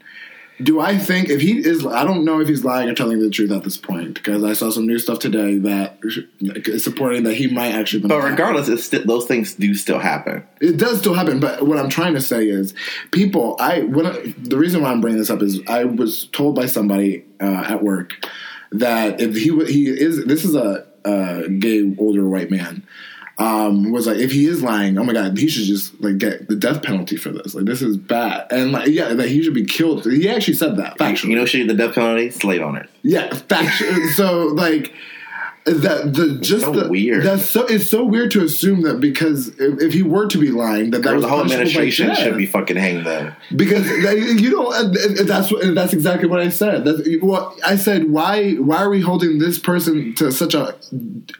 Do 0.60 0.80
I 0.80 0.98
think 0.98 1.30
if 1.30 1.42
he 1.42 1.58
is, 1.58 1.86
I 1.86 2.04
don't 2.04 2.26
know 2.26 2.40
if 2.40 2.48
he's 2.48 2.64
lying 2.64 2.90
or 2.90 2.96
telling 2.96 3.20
the 3.20 3.30
truth 3.30 3.52
at 3.52 3.64
this 3.64 3.78
point 3.78 4.16
because 4.16 4.44
I 4.44 4.54
saw 4.54 4.72
some 4.72 4.86
new 4.86 4.98
stuff 5.00 5.20
today 5.20 5.58
that 5.60 6.00
is 6.02 6.84
supporting 6.84 7.24
that 7.24 7.36
he 7.36 7.48
might 7.48 7.74
actually. 7.74 8.08
But 8.08 8.24
regardless, 8.24 8.68
it's 8.68 8.84
sti- 8.84 9.04
those 9.06 9.26
things 9.26 9.56
do 9.56 9.74
still 9.74 9.98
happen. 9.98 10.44
It 10.60 10.78
does 10.78 11.00
still 11.00 11.16
happen, 11.16 11.40
but 11.40 11.66
what 11.66 11.80
I'm 11.80 11.90
trying 11.90 12.14
to 12.14 12.22
say 12.22 12.48
is, 12.48 12.76
people. 13.12 13.56
I 13.60 13.82
when 13.82 14.06
I, 14.06 14.36
the 14.38 14.58
reason 14.58 14.84
why 14.84 14.92
I'm 14.92 15.02
bringing 15.02 15.20
this 15.20 15.32
up 15.32 15.42
is 15.42 15.62
I 15.68 15.86
was 15.86 16.26
told 16.28 16.56
by 16.56 16.68
somebody 16.68 17.26
uh, 17.40 17.66
at 17.68 17.84
work 17.84 18.24
that 18.72 19.20
if 19.22 19.36
he 19.36 19.50
he 19.66 19.88
is 19.88 20.26
this 20.26 20.46
is 20.46 20.56
a, 20.56 20.86
a 21.06 21.50
gay 21.50 21.96
older 21.98 22.28
white 22.28 22.52
man 22.52 22.84
um, 23.42 23.92
was 23.92 24.08
like 24.08 24.18
if 24.18 24.32
he 24.32 24.46
is 24.46 24.62
lying, 24.62 24.98
oh 24.98 25.04
my 25.04 25.14
god, 25.14 25.38
he 25.38 25.48
should 25.48 25.64
just 25.64 26.00
like 26.02 26.18
get 26.18 26.48
the 26.48 26.56
death 26.56 26.84
penalty 26.84 27.18
for 27.18 27.30
this. 27.30 27.56
Like 27.56 27.66
this 27.66 27.82
is 27.82 27.98
bad, 27.98 28.48
and 28.52 28.72
like 28.72 28.90
yeah, 28.90 29.14
that 29.14 29.30
he 29.30 29.42
should 29.42 29.54
be 29.54 29.66
killed. 29.66 30.06
He 30.06 30.30
actually 30.30 30.54
said 30.54 30.78
that 30.78 30.98
factually. 30.98 31.30
You 31.30 31.36
know, 31.38 31.46
should 31.46 31.66
get 31.66 31.76
the 31.76 31.86
death 31.88 31.96
penalty? 31.96 32.30
Slave 32.30 32.62
owners. 32.62 32.88
Yeah, 33.02 33.34
fact- 33.34 33.84
so 34.16 34.48
like 34.48 34.94
that 35.66 36.14
the 36.14 36.40
just 36.42 36.66
so 36.66 36.72
the, 36.72 36.90
weird. 36.90 37.24
That's 37.24 37.50
so 37.50 37.66
it's 37.66 37.90
so 37.90 38.04
weird 38.04 38.32
to 38.32 38.44
assume 38.44 38.82
that 38.82 39.00
because 39.00 39.50
if, 39.60 39.82
if 39.82 39.94
he 39.94 40.02
were 40.02 40.28
to 40.28 40.38
be 40.38 40.50
lying, 40.50 40.92
that 40.92 41.04
that 41.04 41.14
was 41.14 41.22
the 41.24 41.30
whole 41.30 41.42
administration 41.42 42.08
death. 42.08 42.18
should 42.18 42.38
be 42.38 42.46
fucking 42.48 42.78
hanged 42.78 43.06
then. 43.06 43.36
because 43.56 43.86
that- 44.04 44.18
you 44.18 44.50
don't. 44.52 44.74
and- 44.76 44.96
and 45.20 45.30
That's 45.30 45.52
what- 45.52 45.76
that's 45.76 45.94
exactly 45.94 46.28
what 46.28 46.40
I 46.40 46.50
said. 46.50 46.84
That's, 46.86 47.02
well, 47.22 47.56
I 47.66 47.76
said 47.76 48.10
why 48.10 48.54
why 48.54 48.78
are 48.78 48.90
we 48.90 49.02
holding 49.02 49.38
this 49.40 49.60
person 49.60 50.14
to 50.16 50.32
such 50.32 50.54
a 50.56 50.76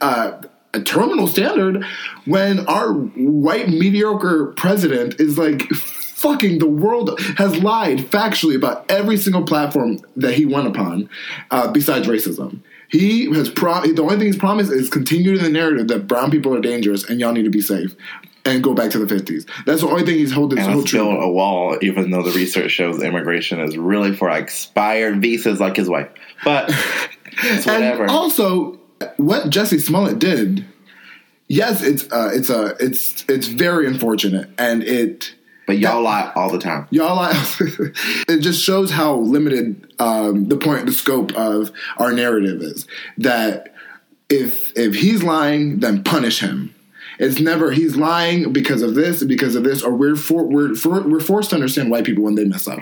uh, 0.00 0.40
a 0.74 0.80
terminal 0.80 1.26
standard 1.26 1.84
when 2.24 2.66
our 2.66 2.92
white 2.92 3.68
mediocre 3.68 4.46
president 4.56 5.20
is 5.20 5.36
like 5.36 5.62
fucking 5.72 6.60
the 6.60 6.66
world 6.68 7.18
has 7.36 7.58
lied 7.62 7.98
factually 7.98 8.54
about 8.54 8.88
every 8.88 9.16
single 9.16 9.42
platform 9.42 9.98
that 10.16 10.34
he 10.34 10.46
went 10.46 10.68
upon 10.68 11.10
uh, 11.50 11.70
besides 11.72 12.06
racism 12.06 12.60
he 12.92 13.24
has 13.34 13.48
pro- 13.48 13.80
the 13.80 14.02
only 14.02 14.16
thing 14.16 14.26
he's 14.26 14.36
promised 14.36 14.70
is 14.70 14.88
continue 14.88 15.34
in 15.34 15.42
the 15.42 15.50
narrative 15.50 15.88
that 15.88 16.06
brown 16.06 16.30
people 16.30 16.54
are 16.54 16.60
dangerous 16.60 17.08
and 17.08 17.18
y'all 17.18 17.32
need 17.32 17.44
to 17.44 17.50
be 17.50 17.62
safe 17.62 17.96
and 18.44 18.62
go 18.62 18.74
back 18.74 18.90
to 18.90 18.98
the 18.98 19.12
50s 19.12 19.48
that's 19.64 19.80
the 19.80 19.88
only 19.88 20.04
thing 20.04 20.16
he's 20.16 20.32
holding 20.32 20.58
And 20.58 20.76
let's 20.76 20.92
build 20.92 21.22
a 21.22 21.28
wall, 21.28 21.76
even 21.80 22.10
though 22.10 22.22
the 22.22 22.32
research 22.32 22.70
shows 22.70 23.02
immigration 23.02 23.60
is 23.60 23.76
really 23.76 24.14
for 24.14 24.30
expired 24.30 25.20
visas 25.20 25.58
like 25.60 25.76
his 25.76 25.88
wife. 25.88 26.08
But 26.44 26.68
it's 27.42 27.66
whatever. 27.66 28.02
And 28.02 28.10
also, 28.10 28.78
what 29.16 29.44
Jussie 29.50 29.80
Smollett 29.80 30.18
did, 30.18 30.64
yes, 31.48 31.82
it's 31.82 32.10
uh, 32.12 32.30
it's 32.32 32.50
a 32.50 32.76
it's 32.80 33.24
it's 33.28 33.46
very 33.46 33.86
unfortunate, 33.86 34.50
and 34.58 34.82
it 34.82 35.34
but 35.66 35.78
y'all 35.78 36.02
lie 36.02 36.32
all 36.34 36.50
the 36.50 36.58
time. 36.58 36.86
y'all 36.90 37.16
lie. 37.16 37.32
it 38.28 38.40
just 38.40 38.62
shows 38.62 38.90
how 38.90 39.16
limited 39.16 39.92
um, 39.98 40.48
the 40.48 40.56
point, 40.56 40.86
the 40.86 40.92
scope 40.92 41.32
of 41.32 41.70
our 41.98 42.12
narrative 42.12 42.60
is. 42.62 42.86
That 43.18 43.74
if 44.28 44.76
if 44.76 44.94
he's 44.94 45.22
lying, 45.22 45.80
then 45.80 46.02
punish 46.02 46.40
him. 46.40 46.74
It's 47.18 47.38
never 47.38 47.70
he's 47.70 47.96
lying 47.96 48.52
because 48.52 48.82
of 48.82 48.94
this, 48.94 49.22
because 49.22 49.54
of 49.54 49.64
this, 49.64 49.82
or 49.82 49.94
we're 49.94 50.16
for, 50.16 50.44
we're 50.44 50.74
for, 50.74 51.02
we're 51.02 51.20
forced 51.20 51.50
to 51.50 51.56
understand 51.56 51.90
white 51.90 52.04
people 52.04 52.24
when 52.24 52.34
they 52.34 52.44
mess 52.44 52.66
up, 52.66 52.80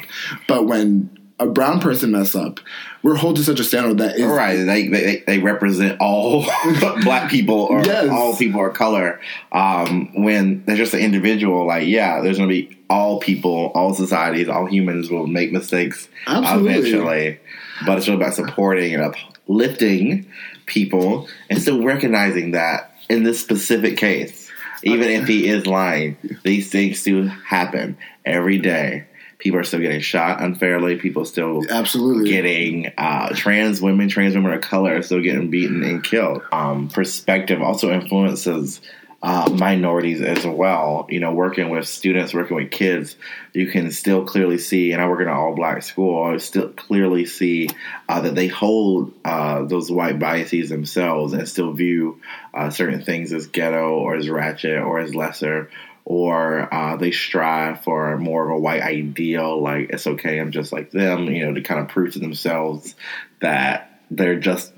but 0.49 0.67
when 0.67 1.11
a 1.41 1.47
brown 1.47 1.81
person 1.81 2.13
mess 2.13 2.35
up, 2.37 2.61
we're 3.03 3.17
held 3.17 3.37
to 3.37 3.43
such 3.43 3.59
a 3.59 3.65
standard 3.65 3.99
that 3.99 4.17
is 4.17 4.27
Right, 4.27 4.57
they, 4.57 4.87
they 4.89 5.25
they 5.27 5.39
represent 5.39 6.01
all 6.01 6.45
black 7.03 7.31
people 7.31 7.63
or 7.63 7.83
Yes. 7.83 8.09
all 8.11 8.37
people 8.37 8.65
of 8.67 8.75
color. 8.75 9.21
Um, 9.51 10.23
when 10.23 10.63
they're 10.67 10.77
just 10.77 10.95
an 10.95 11.01
individual, 11.01 11.67
like 11.67 11.87
yeah, 11.89 12.21
there's 12.21 12.37
gonna 12.39 12.49
be 12.49 12.77
all 12.89 13.19
people, 13.21 13.73
all 13.75 13.95
societies, 13.95 14.49
all 14.49 14.67
humans 14.67 15.11
will 15.11 15.27
make 15.27 15.51
mistakes 15.53 16.09
Absolutely. 16.27 16.73
eventually. 16.75 17.41
But 17.87 17.99
it's 17.99 18.07
really 18.09 18.21
about 18.21 18.35
supporting 18.35 18.95
and 18.95 19.03
uplifting 19.03 20.27
people 20.67 21.29
and 21.49 21.61
still 21.61 21.83
recognizing 21.83 22.53
that 22.53 22.95
in 23.09 23.23
this 23.25 23.41
specific 23.41 23.97
case, 23.97 24.51
even 24.83 25.09
if 25.09 25.27
he 25.27 25.49
is 25.49 25.67
lying, 25.67 26.17
these 26.45 26.71
things 26.71 27.03
do 27.03 27.27
happen 27.27 27.97
every 28.25 28.59
day. 28.59 29.07
People 29.41 29.59
are 29.59 29.65
still 29.65 29.81
getting 29.81 30.01
shot 30.01 30.43
unfairly. 30.43 30.97
People 30.97 31.25
still 31.25 31.65
absolutely 31.71 32.31
getting 32.31 32.93
uh, 32.97 33.35
trans 33.35 33.81
women, 33.81 34.09
trans 34.09 34.35
women 34.35 34.53
of 34.53 34.61
color 34.61 34.97
are 34.97 35.03
still 35.03 35.23
getting 35.23 35.51
beaten 35.51 35.83
and 35.83 36.05
killed. 36.05 36.43
Um, 36.53 36.89
perspective 36.89 37.63
also 37.63 37.91
influences 37.91 38.81
uh, 39.23 39.51
minorities 39.51 40.23
as 40.23 40.47
well. 40.47 41.07
You 41.09 41.21
know, 41.21 41.33
working 41.33 41.69
with 41.69 41.87
students, 41.87 42.33
working 42.33 42.57
with 42.57 42.71
kids, 42.71 43.17
you 43.53 43.67
can 43.67 43.93
still 43.93 44.25
clearly 44.25 44.59
see, 44.59 44.93
and 44.93 45.03
I 45.03 45.09
work 45.09 45.21
in 45.21 45.29
an 45.29 45.35
all 45.35 45.55
black 45.55 45.83
school, 45.83 46.25
I 46.25 46.37
still 46.39 46.69
clearly 46.69 47.27
see 47.27 47.69
uh, 48.09 48.21
that 48.23 48.35
they 48.35 48.49
hold 48.49 49.13
uh, 49.25 49.65
those 49.65 49.91
white 49.91 50.19
biases 50.19 50.71
themselves 50.71 51.33
and 51.33 51.49
still 51.49 51.73
view 51.73 52.21
uh, 52.55 52.71
certain 52.71 53.03
things 53.03 53.33
as 53.33 53.47
ghetto 53.47 53.91
or 53.95 54.17
as 54.17 54.29
ratchet 54.29 54.79
or 54.79 55.01
as 55.01 55.15
lesser 55.15 55.71
or 56.05 56.73
uh, 56.73 56.97
they 56.97 57.11
strive 57.11 57.83
for 57.83 58.17
more 58.19 58.45
of 58.51 58.57
a 58.57 58.59
white 58.59 58.83
ideal, 58.83 59.63
like 59.63 59.91
it's 59.91 60.07
okay, 60.07 60.39
I'm 60.39 60.51
just 60.51 60.73
like 60.73 60.91
them, 60.91 61.25
you 61.25 61.47
know, 61.47 61.55
to 61.55 61.61
kind 61.61 61.81
of 61.81 61.89
prove 61.89 62.15
to 62.15 62.19
themselves 62.19 62.95
that 63.41 64.01
they're 64.11 64.39
just 64.39 64.73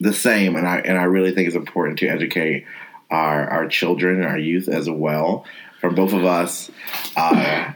the 0.00 0.12
same. 0.12 0.56
And 0.56 0.66
I 0.66 0.78
and 0.78 0.98
I 0.98 1.04
really 1.04 1.34
think 1.34 1.46
it's 1.46 1.56
important 1.56 1.98
to 2.00 2.08
educate 2.08 2.66
our 3.10 3.48
our 3.48 3.68
children 3.68 4.22
our 4.24 4.38
youth 4.38 4.68
as 4.68 4.88
well. 4.88 5.44
For 5.80 5.90
both 5.90 6.14
of 6.14 6.24
us, 6.24 6.70
uh, 7.14 7.72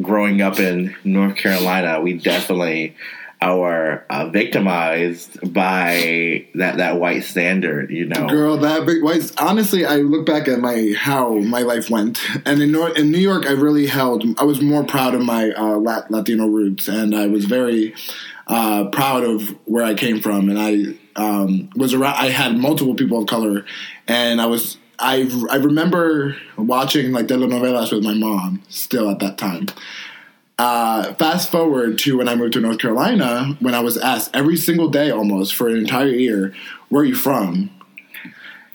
growing 0.00 0.40
up 0.40 0.58
in 0.58 0.96
North 1.04 1.36
Carolina, 1.36 2.00
we 2.00 2.14
definitely 2.14 2.96
are 3.50 4.04
uh, 4.10 4.28
victimized 4.28 5.52
by 5.52 6.46
that 6.54 6.76
that 6.78 6.98
white 6.98 7.24
standard. 7.24 7.90
You 7.90 8.06
know, 8.06 8.28
Girl, 8.28 8.56
that 8.58 8.86
big 8.86 9.02
white. 9.02 9.30
Honestly, 9.38 9.84
I 9.84 9.96
look 9.96 10.26
back 10.26 10.48
at 10.48 10.60
my 10.60 10.94
how 10.96 11.34
my 11.38 11.60
life 11.60 11.90
went, 11.90 12.20
and 12.46 12.62
in 12.62 12.74
in 12.96 13.10
New 13.10 13.18
York, 13.18 13.46
I 13.46 13.52
really 13.52 13.86
held. 13.86 14.24
I 14.38 14.44
was 14.44 14.60
more 14.60 14.84
proud 14.84 15.14
of 15.14 15.22
my 15.22 15.50
uh, 15.50 15.76
Lat- 15.76 16.10
Latino 16.10 16.46
roots, 16.46 16.88
and 16.88 17.14
I 17.14 17.26
was 17.26 17.44
very 17.44 17.94
uh, 18.46 18.86
proud 18.86 19.24
of 19.24 19.48
where 19.64 19.84
I 19.84 19.94
came 19.94 20.20
from. 20.20 20.48
And 20.48 20.58
I 20.58 20.96
um, 21.16 21.70
was 21.76 21.94
around. 21.94 22.14
I 22.16 22.28
had 22.28 22.56
multiple 22.56 22.94
people 22.94 23.22
of 23.22 23.26
color, 23.26 23.64
and 24.06 24.40
I 24.40 24.46
was. 24.46 24.78
I 24.96 25.28
I 25.50 25.56
remember 25.56 26.36
watching 26.56 27.10
like 27.10 27.26
telenovelas 27.26 27.92
with 27.92 28.04
my 28.04 28.14
mom 28.14 28.62
still 28.68 29.10
at 29.10 29.18
that 29.18 29.38
time. 29.38 29.66
Uh, 30.56 31.14
fast 31.14 31.50
forward 31.50 31.98
to 31.98 32.18
when 32.18 32.28
I 32.28 32.36
moved 32.36 32.52
to 32.52 32.60
North 32.60 32.78
Carolina, 32.78 33.56
when 33.60 33.74
I 33.74 33.80
was 33.80 33.98
asked 33.98 34.30
every 34.34 34.56
single 34.56 34.88
day 34.88 35.10
almost 35.10 35.54
for 35.54 35.68
an 35.68 35.76
entire 35.76 36.06
year, 36.08 36.54
"Where 36.90 37.02
are 37.02 37.06
you 37.06 37.16
from?" 37.16 37.70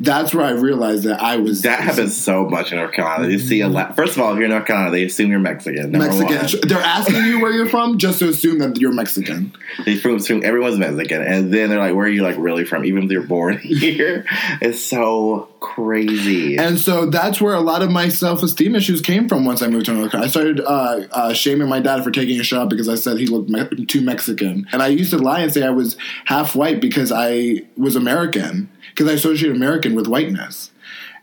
That's 0.02 0.34
where 0.34 0.46
I 0.46 0.52
realized 0.52 1.04
that 1.04 1.22
I 1.22 1.36
was 1.36 1.64
That 1.64 1.82
happens 1.82 2.16
so 2.16 2.46
much 2.46 2.72
in 2.72 2.78
North 2.78 2.94
Carolina. 2.94 3.28
You 3.28 3.38
see 3.38 3.60
a 3.60 3.68
lot. 3.68 3.98
First 3.98 4.16
of 4.16 4.24
all, 4.24 4.32
if 4.32 4.38
you're 4.38 4.46
in 4.46 4.52
North 4.52 4.66
Carolina, 4.66 4.92
they 4.92 5.04
assume 5.04 5.30
you're 5.30 5.42
Mexican. 5.42 5.92
Mexican. 5.92 6.38
one. 6.38 6.48
They're 6.64 6.80
asking 6.80 7.26
you 7.26 7.42
where 7.42 7.52
you're 7.52 7.68
from 7.68 7.98
just 7.98 8.20
to 8.20 8.30
assume 8.30 8.60
that 8.60 8.78
you're 8.78 8.94
Mexican. 8.94 9.52
They 9.86 9.96
assume 9.96 10.42
everyone's 10.46 10.78
Mexican, 10.78 11.22
and 11.22 11.54
then 11.54 11.70
they're 11.70 11.80
like, 11.80 11.96
"Where 11.96 12.06
are 12.06 12.10
you 12.10 12.24
like 12.24 12.38
really 12.38 12.64
from?" 12.64 12.86
Even 12.86 13.04
if 13.04 13.12
you're 13.12 13.24
born 13.24 13.58
here, 13.62 14.26
it's 14.62 14.82
so 14.82 15.50
crazy. 15.84 16.58
And 16.58 16.80
so 16.80 17.06
that's 17.06 17.40
where 17.40 17.54
a 17.54 17.62
lot 17.62 17.82
of 17.82 17.92
my 17.92 18.10
self 18.10 18.44
esteem 18.44 18.76
issues 18.76 19.02
came 19.02 19.30
from 19.30 19.46
once 19.46 19.62
I 19.62 19.68
moved 19.68 19.86
to 19.88 19.94
North 19.94 20.12
Carolina. 20.12 20.28
I 20.28 20.30
started 20.30 20.62
uh, 20.62 21.08
uh, 21.12 21.34
shaming 21.34 21.70
my 21.70 21.80
dad 21.80 22.04
for 22.04 22.12
taking 22.12 22.40
a 22.40 22.44
shot 22.44 22.70
because 22.70 22.90
I 22.90 22.96
said 22.96 23.18
he 23.18 23.28
looked 23.28 23.50
me- 23.50 23.86
too 23.86 24.02
Mexican. 24.02 24.68
And 24.72 24.82
I 24.82 24.88
used 24.88 25.12
to 25.12 25.18
lie 25.18 25.42
and 25.42 25.54
say 25.54 25.64
I 25.64 25.70
was 25.70 25.98
half 26.26 26.56
white 26.56 26.82
because 26.82 27.12
I 27.12 27.64
was 27.78 27.96
American, 27.96 28.70
because 28.90 29.10
I 29.10 29.14
associate 29.14 29.52
American 29.52 29.96
with 29.96 30.08
whiteness. 30.08 30.72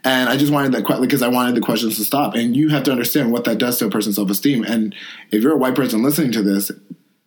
And 0.04 0.28
I 0.28 0.36
just 0.36 0.52
wanted 0.52 0.72
that 0.72 1.00
because 1.00 1.22
I 1.22 1.28
wanted 1.28 1.56
the 1.56 1.60
questions 1.60 1.96
to 1.96 2.04
stop. 2.04 2.34
And 2.34 2.56
you 2.56 2.68
have 2.68 2.84
to 2.84 2.92
understand 2.92 3.32
what 3.32 3.44
that 3.44 3.58
does 3.58 3.78
to 3.78 3.86
a 3.86 3.90
person's 3.90 4.16
self 4.16 4.30
esteem. 4.30 4.64
And 4.64 4.94
if 5.32 5.42
you're 5.42 5.54
a 5.54 5.58
white 5.58 5.74
person 5.74 6.02
listening 6.02 6.32
to 6.32 6.42
this, 6.42 6.70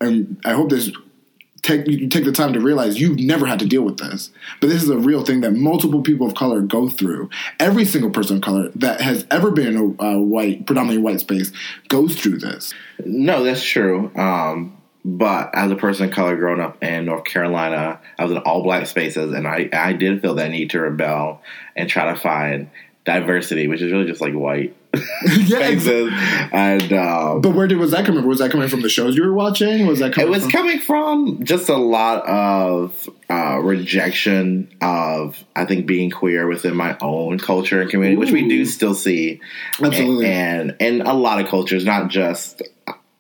and 0.02 0.40
I 0.46 0.54
hope 0.54 0.70
this 0.70 0.92
take 1.62 1.88
you 1.88 2.08
take 2.08 2.26
the 2.26 2.32
time 2.32 2.54
to 2.54 2.60
realize 2.60 3.00
you've 3.00 3.20
never 3.20 3.46
had 3.46 3.60
to 3.60 3.66
deal 3.66 3.84
with 3.84 3.98
this. 3.98 4.32
But 4.62 4.68
this 4.68 4.84
is 4.84 4.90
a 4.90 4.98
real 4.98 5.24
thing 5.24 5.42
that 5.42 5.52
multiple 5.52 6.02
people 6.02 6.28
of 6.28 6.36
color 6.36 6.62
go 6.62 6.90
through. 6.90 7.30
Every 7.60 7.86
single 7.86 8.12
person 8.12 8.38
of 8.38 8.44
color 8.44 8.70
that 8.76 9.02
has 9.02 9.26
ever 9.32 9.52
been 9.52 9.68
in 9.68 9.96
a 10.00 10.04
uh, 10.04 10.18
white, 10.18 10.66
predominantly 10.66 11.02
white 11.02 11.20
space, 11.20 11.52
goes 11.88 12.16
through 12.16 12.40
this. 12.40 12.74
no, 13.06 13.44
that's 13.44 13.64
true. 13.64 14.12
Um, 14.16 14.76
but 15.06 15.52
as 15.54 15.72
a 15.72 15.76
person 15.76 16.10
of 16.10 16.12
color 16.12 16.36
growing 16.36 16.60
up 16.60 16.84
in 16.84 17.06
North 17.06 17.24
Carolina, 17.24 18.00
I 18.18 18.24
was 18.24 18.34
in 18.34 18.38
all 18.40 18.64
black 18.64 18.86
spaces, 18.88 19.34
and 19.34 19.48
I 19.48 19.70
I 19.72 19.94
did 19.94 20.22
feel 20.22 20.36
that 20.36 20.52
need 20.52 20.72
to 20.72 20.82
rebel 20.82 21.42
and 21.76 21.90
try 21.90 22.14
to 22.14 22.20
find 22.20 22.70
diversity, 23.06 23.68
which 23.68 23.82
is 23.82 23.92
really 23.92 24.06
just 24.06 24.22
like 24.22 24.34
white 24.34 24.76
yeah, 25.46 25.60
And 26.52 26.94
um, 26.94 27.42
but 27.42 27.52
where 27.56 27.68
did 27.68 27.78
was 27.78 27.92
that 27.92 28.06
coming? 28.06 28.22
from? 28.22 28.30
Was 28.30 28.40
that 28.40 28.52
coming 28.52 28.68
from 28.70 28.82
the 28.82 28.90
shows 28.90 29.16
you 29.16 29.24
were 29.24 29.34
watching? 29.34 29.86
Was 29.88 30.00
that 30.00 30.14
coming? 30.14 30.28
it 30.28 30.32
was 30.32 30.44
from? 30.44 30.52
coming 30.52 30.80
from 30.80 31.44
just 31.44 31.70
a 31.70 31.78
lot 31.78 32.26
of 32.28 33.10
uh, 33.30 33.60
rejection 33.62 34.70
of 34.82 35.44
I 35.56 35.66
think 35.66 35.86
being 35.86 36.10
queer 36.10 36.48
within 36.48 36.76
my 36.76 36.98
own 37.02 37.38
culture 37.40 37.82
and 37.82 37.90
community, 37.90 38.18
which 38.18 38.32
we 38.32 38.48
do 38.48 38.66
still 38.66 38.96
see, 38.96 39.42
Absolutely. 39.82 40.28
and 40.28 40.76
and 40.80 41.02
a 41.04 41.14
lot 41.14 41.40
of 41.42 41.48
cultures, 41.48 41.86
not 41.86 42.10
just. 42.10 42.62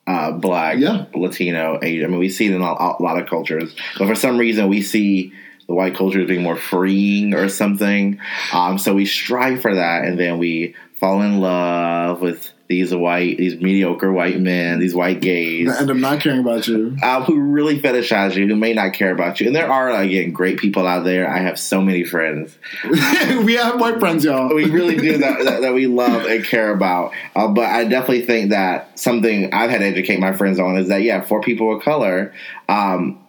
Uh, 0.07 0.31
black, 0.31 0.79
Yeah. 0.79 1.05
Latino, 1.13 1.77
Asian. 1.83 2.05
I 2.05 2.07
mean, 2.07 2.17
we 2.19 2.29
see 2.29 2.47
it 2.47 2.55
in 2.55 2.63
a, 2.63 2.65
a 2.65 2.97
lot 2.99 3.19
of 3.21 3.29
cultures, 3.29 3.75
but 3.99 4.07
for 4.07 4.15
some 4.15 4.39
reason, 4.39 4.67
we 4.67 4.81
see 4.81 5.33
the 5.69 5.75
white 5.75 5.95
culture 5.95 6.19
is 6.19 6.27
being 6.27 6.41
more 6.41 6.57
freeing 6.57 7.35
or 7.35 7.47
something. 7.47 8.19
Um, 8.51 8.79
so 8.79 8.95
we 8.95 9.05
strive 9.05 9.61
for 9.61 9.75
that, 9.75 10.03
and 10.03 10.19
then 10.19 10.39
we 10.39 10.75
fall 10.95 11.21
in 11.21 11.39
love 11.39 12.19
with 12.21 12.51
these 12.67 12.93
white, 12.93 13.37
these 13.37 13.59
mediocre 13.61 14.11
white 14.11 14.39
men, 14.39 14.79
these 14.79 14.93
white 14.93 15.21
gays 15.21 15.67
That 15.67 15.81
end 15.81 15.91
up 15.91 15.97
not 15.97 16.21
caring 16.21 16.39
about 16.39 16.67
you. 16.67 16.95
uh, 17.01 17.23
who 17.23 17.39
really 17.39 17.79
fetishize 17.81 18.35
you, 18.35 18.47
who 18.47 18.55
may 18.55 18.73
not 18.73 18.93
care 18.93 19.11
about 19.11 19.39
you. 19.39 19.47
And 19.47 19.55
there 19.55 19.71
are, 19.71 19.89
again, 19.89 20.31
great 20.33 20.59
people 20.59 20.85
out 20.85 21.03
there. 21.03 21.27
I 21.29 21.39
have 21.39 21.57
so 21.57 21.81
many 21.81 22.03
friends. 22.03 22.57
we 22.89 23.55
have 23.55 23.79
white 23.79 23.99
friends, 23.99 24.23
y'all. 24.23 24.53
We 24.53 24.65
really 24.69 24.97
do 24.97 25.17
that, 25.19 25.45
that, 25.45 25.61
that 25.61 25.73
we 25.73 25.87
love 25.87 26.25
and 26.25 26.43
care 26.43 26.71
about. 26.71 27.13
Uh, 27.35 27.47
but 27.47 27.65
I 27.65 27.85
definitely 27.85 28.25
think 28.25 28.51
that 28.51 28.99
something 28.99 29.51
I've 29.53 29.69
had 29.69 29.79
to 29.79 29.85
educate 29.85 30.19
my 30.19 30.33
friends 30.33 30.59
on 30.59 30.77
is 30.77 30.89
that, 30.89 31.01
yeah, 31.01 31.21
for 31.21 31.41
people 31.41 31.75
of 31.75 31.83
color, 31.83 32.33
um, 32.67 33.19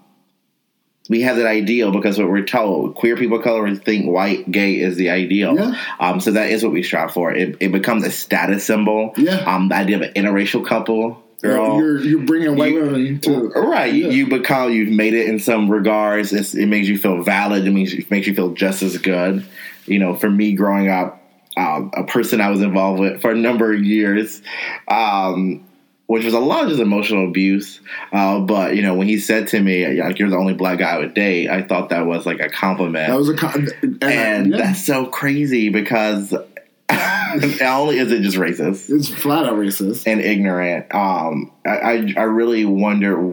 we 1.11 1.23
have 1.23 1.37
that 1.39 1.47
ideal 1.47 1.91
because 1.91 2.19
what 2.19 2.29
we're 2.31 2.45
told, 2.45 2.95
queer 2.95 3.17
people 3.17 3.39
of 3.39 3.43
color 3.45 3.75
think 3.75 4.07
white 4.07 4.49
gay 4.51 4.79
is 4.79 4.97
the 4.97 5.11
ideal. 5.11 5.57
Yeah. 5.57 5.75
Um, 5.99 6.21
so 6.21 6.31
that 6.31 6.51
is 6.51 6.63
what 6.63 6.73
we 6.73 6.85
strive 6.85 7.13
for. 7.13 7.33
It, 7.33 7.57
it 7.59 7.73
becomes 7.73 8.05
a 8.07 8.13
status 8.13 8.65
symbol. 8.65 9.13
Yeah. 9.17 9.39
Um, 9.45 9.69
the 9.69 9.75
idea 9.75 9.97
of 9.97 10.03
an 10.03 10.13
interracial 10.15 10.65
couple. 10.65 11.21
Girl, 11.43 11.79
You're 11.79 12.01
you're 12.01 12.23
bringing 12.23 12.55
white 12.57 12.75
You- 12.75 12.81
women 12.83 13.21
to 13.23 13.49
Right, 13.57 13.93
you, 13.93 14.05
Yeah. 14.07 14.11
you 14.13 14.27
become 14.29 14.73
you've 14.73 14.91
made 14.95 15.15
it 15.15 15.27
in 15.29 15.39
some 15.41 15.69
regards. 15.71 16.33
It's, 16.33 16.55
it 16.55 16.67
makes 16.67 16.87
you 16.87 16.97
feel 16.97 17.23
valid. 17.23 17.67
It 17.67 17.71
means 17.73 17.93
it 17.93 18.09
makes 18.11 18.27
you 18.29 18.35
feel 18.35 18.51
just 18.53 18.83
as 18.83 18.97
good. 18.99 19.45
You 19.87 19.99
know, 19.99 20.15
for 20.15 20.31
me 20.31 20.53
growing 20.53 20.89
up, 20.91 21.21
um, 21.57 21.91
a 21.95 22.05
person 22.05 22.41
I 22.41 22.51
was 22.51 22.61
involved 22.61 23.01
with 23.01 23.21
for 23.23 23.33
a 23.33 23.37
number 23.37 23.73
of 23.75 23.83
years, 23.83 24.41
um, 24.87 25.65
which 26.11 26.25
was 26.25 26.35
a 26.35 26.41
lot 26.41 26.65
of 26.65 26.71
just 26.71 26.81
emotional 26.81 27.25
abuse. 27.25 27.79
Uh, 28.13 28.41
but 28.41 28.75
you 28.75 28.83
know, 28.83 28.95
when 28.95 29.07
he 29.07 29.17
said 29.17 29.47
to 29.47 29.61
me, 29.63 29.87
"Like 30.03 30.19
you're 30.19 30.29
the 30.29 30.37
only 30.37 30.55
black 30.55 30.81
guy 30.81 30.97
I 30.97 30.99
would 30.99 31.15
date," 31.15 31.49
I 31.49 31.63
thought 31.63 31.91
that 31.91 32.05
was 32.05 32.27
like 32.27 32.41
a 32.41 32.49
compliment. 32.49 33.07
That 33.07 33.17
was 33.17 33.29
a 33.29 33.37
con- 33.37 33.69
and, 33.81 34.03
and 34.03 34.47
yeah, 34.51 34.57
that's 34.57 34.85
so 34.85 35.07
crazy 35.07 35.69
because 35.69 36.33
not 36.91 37.63
only 37.63 37.99
is 37.99 38.11
it 38.11 38.23
just 38.23 38.37
racist, 38.37 38.91
it's 38.91 39.09
flat 39.09 39.45
out 39.45 39.55
racist. 39.55 40.05
and 40.09 40.21
ignorant. 40.21 40.93
Um, 40.93 41.53
I, 41.65 41.79
I 41.79 42.15
I 42.17 42.23
really 42.23 42.65
wonder 42.65 43.33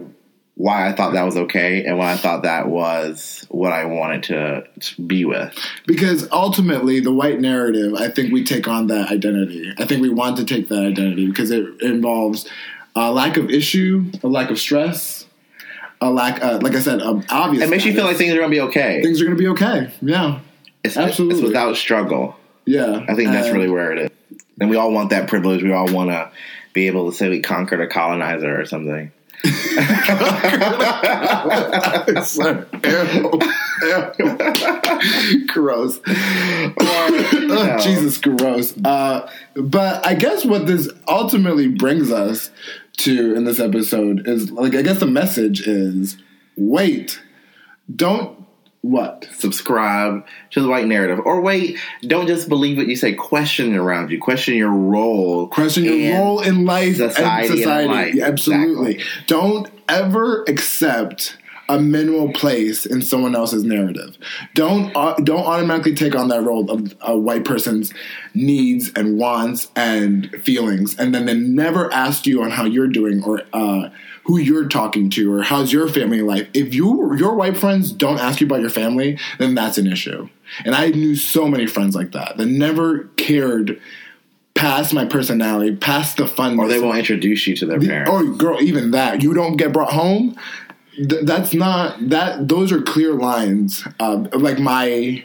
why 0.58 0.88
I 0.90 0.92
thought 0.94 1.14
that 1.14 1.22
was 1.24 1.38
okay 1.38 1.86
and 1.86 2.00
why 2.00 2.14
I 2.14 2.18
thought 2.18 2.42
that 2.44 2.68
was 2.68 3.46
what 3.50 3.72
I 3.74 3.86
wanted 3.86 4.24
to, 4.24 4.68
to 4.80 5.02
be 5.04 5.24
with. 5.24 5.56
Because 5.86 6.28
ultimately, 6.32 7.00
the 7.00 7.14
white 7.14 7.40
narrative, 7.40 7.94
I 7.94 8.10
think 8.10 8.34
we 8.34 8.44
take 8.44 8.68
on 8.68 8.88
that 8.88 9.12
identity. 9.12 9.72
I 9.78 9.86
think 9.86 10.02
we 10.02 10.10
want 10.10 10.38
to 10.38 10.46
take 10.46 10.68
that 10.70 10.80
identity 10.84 11.28
because 11.28 11.52
it 11.52 11.64
involves 11.82 12.50
a 12.96 13.12
lack 13.12 13.38
of 13.38 13.52
issue, 13.52 14.12
a 14.24 14.28
lack 14.28 14.50
of 14.50 14.58
stress, 14.58 15.28
a 16.02 16.10
lack, 16.10 16.44
uh, 16.44 16.58
like 16.64 16.74
I 16.74 16.80
said, 16.80 17.02
um, 17.04 17.24
obvious. 17.30 17.64
It 17.64 17.70
makes 17.70 17.86
you 17.86 17.94
feel 17.94 18.06
like 18.06 18.18
things 18.18 18.34
are 18.34 18.38
gonna 18.38 18.50
be 18.50 18.62
okay. 18.62 19.02
things 19.04 19.22
are 19.22 19.26
going 19.26 19.38
to 19.38 19.42
be 19.42 19.50
okay. 19.50 19.92
Yeah, 20.02 20.40
It's, 20.84 20.98
absolutely. 20.98 21.36
it's 21.40 21.44
without 21.48 21.78
struggle. 21.78 22.36
yeah. 22.66 23.06
I 23.08 23.14
think 23.14 23.30
that's 23.30 23.48
And- 23.48 23.56
really 23.58 23.70
where 23.70 23.92
it 23.92 24.00
is. 24.00 24.10
And 24.60 24.72
we 24.72 24.76
all 24.76 24.92
want 24.92 25.12
that 25.12 25.28
privilege. 25.30 25.62
We 25.62 25.72
all 25.72 25.88
want 25.88 26.10
to 26.10 26.32
be 26.74 26.88
able 26.88 27.12
to 27.12 27.16
say 27.16 27.30
we 27.30 27.42
conquered 27.42 27.80
a 27.80 27.88
colonizer 27.88 28.60
or 28.60 28.66
something. 28.66 29.12
So, 32.24 32.66
gross. 35.48 36.00
Ugh, 36.08 37.80
Jesus, 37.80 38.18
gross. 38.18 38.74
Uh, 38.84 39.30
but 39.56 40.06
I 40.06 40.16
guess 40.16 40.46
what 40.46 40.68
this 40.68 40.90
ultimately 41.08 41.68
brings 41.68 42.12
us 42.12 42.50
to 42.98 43.36
in 43.36 43.46
this 43.46 43.60
episode 43.60 44.28
is 44.28 44.52
like 44.52 44.76
I 44.76 44.82
guess 44.82 45.00
the 45.00 45.06
message 45.06 45.68
is 45.68 46.18
wait, 46.56 47.22
don't 47.96 48.37
what? 48.82 49.28
subscribe 49.38 50.26
to 50.52 50.62
the 50.62 50.68
white 50.68 50.88
narrative. 50.88 51.20
Or 51.26 51.42
wait, 51.42 51.78
don't 52.02 52.28
just 52.28 52.48
believe 52.48 52.78
what 52.78 52.88
you 52.88 52.96
say. 52.96 53.14
Question 53.14 53.76
around 53.76 54.12
you. 54.12 54.20
Question 54.20 54.56
your 54.56 54.72
role. 54.72 55.48
Question 55.48 55.86
your 55.86 56.18
role 56.18 56.42
in 56.42 56.66
life 56.66 56.98
society 56.98 57.24
and 57.24 57.52
and 57.52 57.60
society. 57.60 57.88
life. 57.88 58.16
Yeah, 58.16 58.26
absolutely. 58.28 58.96
Exactly. 58.96 59.26
Don't 59.28 59.72
ever 59.90 60.44
accept 60.48 61.38
a 61.70 61.80
minimal 61.80 62.32
place 62.32 62.86
in 62.86 63.02
someone 63.02 63.36
else's 63.36 63.64
narrative. 63.64 64.18
Don't 64.54 64.96
uh, 64.96 65.16
don't 65.16 65.46
automatically 65.46 65.96
take 65.96 66.16
on 66.16 66.30
that 66.30 66.44
role 66.44 66.70
of 66.72 66.96
a 67.02 67.18
white 67.18 67.46
person's 67.46 67.94
needs 68.34 68.92
and 68.96 69.18
wants 69.18 69.70
and 69.76 70.30
feelings, 70.44 70.98
and 70.98 71.14
then 71.14 71.26
they 71.26 71.34
never 71.34 71.92
ask 71.92 72.26
you 72.26 72.42
on 72.44 72.52
how 72.52 72.66
you're 72.66 72.88
doing 72.88 73.24
or 73.24 73.42
uh, 73.54 73.90
who 74.28 74.38
you're 74.38 74.68
talking 74.68 75.10
to 75.10 75.34
or 75.34 75.42
how's 75.42 75.72
your 75.72 75.88
family 75.88 76.22
life. 76.22 76.50
If 76.54 76.74
you 76.74 77.16
your 77.16 77.34
white 77.34 77.58
friends 77.58 77.94
don't 77.94 78.20
ask 78.20 78.42
you 78.42 78.48
about 78.48 78.60
your 78.60 78.70
family, 78.70 79.18
then 79.40 79.56
that's 79.56 79.78
an 79.78 79.88
issue. 79.88 80.30
And 80.66 80.76
I 80.76 80.90
knew 80.90 81.16
so 81.16 81.48
many 81.48 81.66
friends 81.66 81.96
like 81.96 82.12
that 82.12 82.36
that 82.36 82.46
never 82.46 83.06
cared 83.16 83.82
past 84.54 84.94
my 84.94 85.06
personality, 85.06 85.76
past 85.78 86.18
the 86.18 86.28
fun. 86.28 86.60
Or 86.60 86.68
they 86.68 86.80
won't 86.80 86.98
introduce 86.98 87.48
you 87.48 87.56
to 87.56 87.66
their 87.66 87.80
parents. 87.80 88.12
Oh, 88.14 88.34
girl, 88.34 88.62
even 88.62 88.92
that 88.92 89.24
you 89.24 89.34
don't 89.34 89.56
get 89.56 89.72
brought 89.72 89.94
home. 89.94 90.36
Th- 90.96 91.24
that's 91.24 91.54
not 91.54 92.10
that. 92.10 92.50
Those 92.50 92.74
are 92.74 92.82
clear 92.82 93.14
lines. 93.14 93.88
Uh, 93.98 94.28
like 94.34 94.60
my, 94.60 95.24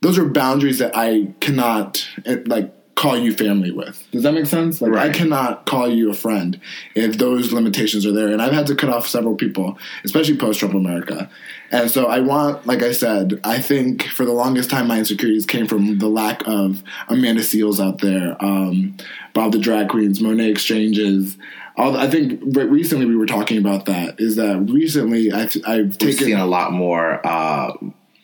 those 0.00 0.18
are 0.18 0.24
boundaries 0.24 0.78
that 0.80 0.96
I 0.96 1.34
cannot 1.40 2.08
eh, 2.26 2.38
like 2.46 2.74
call 3.00 3.16
you 3.16 3.32
family 3.32 3.70
with. 3.70 4.06
Does 4.10 4.24
that 4.24 4.34
make 4.34 4.44
sense? 4.44 4.82
Like 4.82 4.92
I 4.92 5.08
cannot 5.08 5.64
call 5.64 5.88
you 5.88 6.10
a 6.10 6.14
friend 6.14 6.60
if 6.94 7.16
those 7.16 7.50
limitations 7.50 8.04
are 8.04 8.12
there. 8.12 8.28
And 8.28 8.42
I've 8.42 8.52
had 8.52 8.66
to 8.66 8.74
cut 8.74 8.90
off 8.90 9.08
several 9.08 9.36
people, 9.36 9.78
especially 10.04 10.36
post 10.36 10.60
Trump 10.60 10.74
America. 10.74 11.30
And 11.70 11.90
so 11.90 12.08
I 12.08 12.20
want, 12.20 12.66
like 12.66 12.82
I 12.82 12.92
said, 12.92 13.40
I 13.42 13.58
think 13.58 14.02
for 14.02 14.26
the 14.26 14.32
longest 14.32 14.68
time 14.68 14.88
my 14.88 14.98
insecurities 14.98 15.46
came 15.46 15.66
from 15.66 15.98
the 15.98 16.08
lack 16.08 16.46
of 16.46 16.82
Amanda 17.08 17.40
Seales 17.40 17.82
out 17.82 18.00
there, 18.02 18.36
um, 18.44 18.98
Bob 19.32 19.52
the 19.52 19.58
Drag 19.58 19.88
Queens, 19.88 20.20
Monét 20.20 20.50
X 20.50 20.62
Changes. 20.64 21.38
All, 21.78 21.96
I 21.96 22.06
think 22.06 22.38
re- 22.54 22.66
recently 22.66 23.06
we 23.06 23.16
were 23.16 23.24
talking 23.24 23.56
about 23.56 23.86
that. 23.86 24.20
Is 24.20 24.36
that 24.36 24.58
recently 24.70 25.32
I've, 25.32 25.56
I've 25.66 25.86
We've 25.86 25.98
taken 25.98 26.26
seen 26.26 26.38
a 26.38 26.44
lot 26.44 26.72
more 26.72 27.26
uh, 27.26 27.72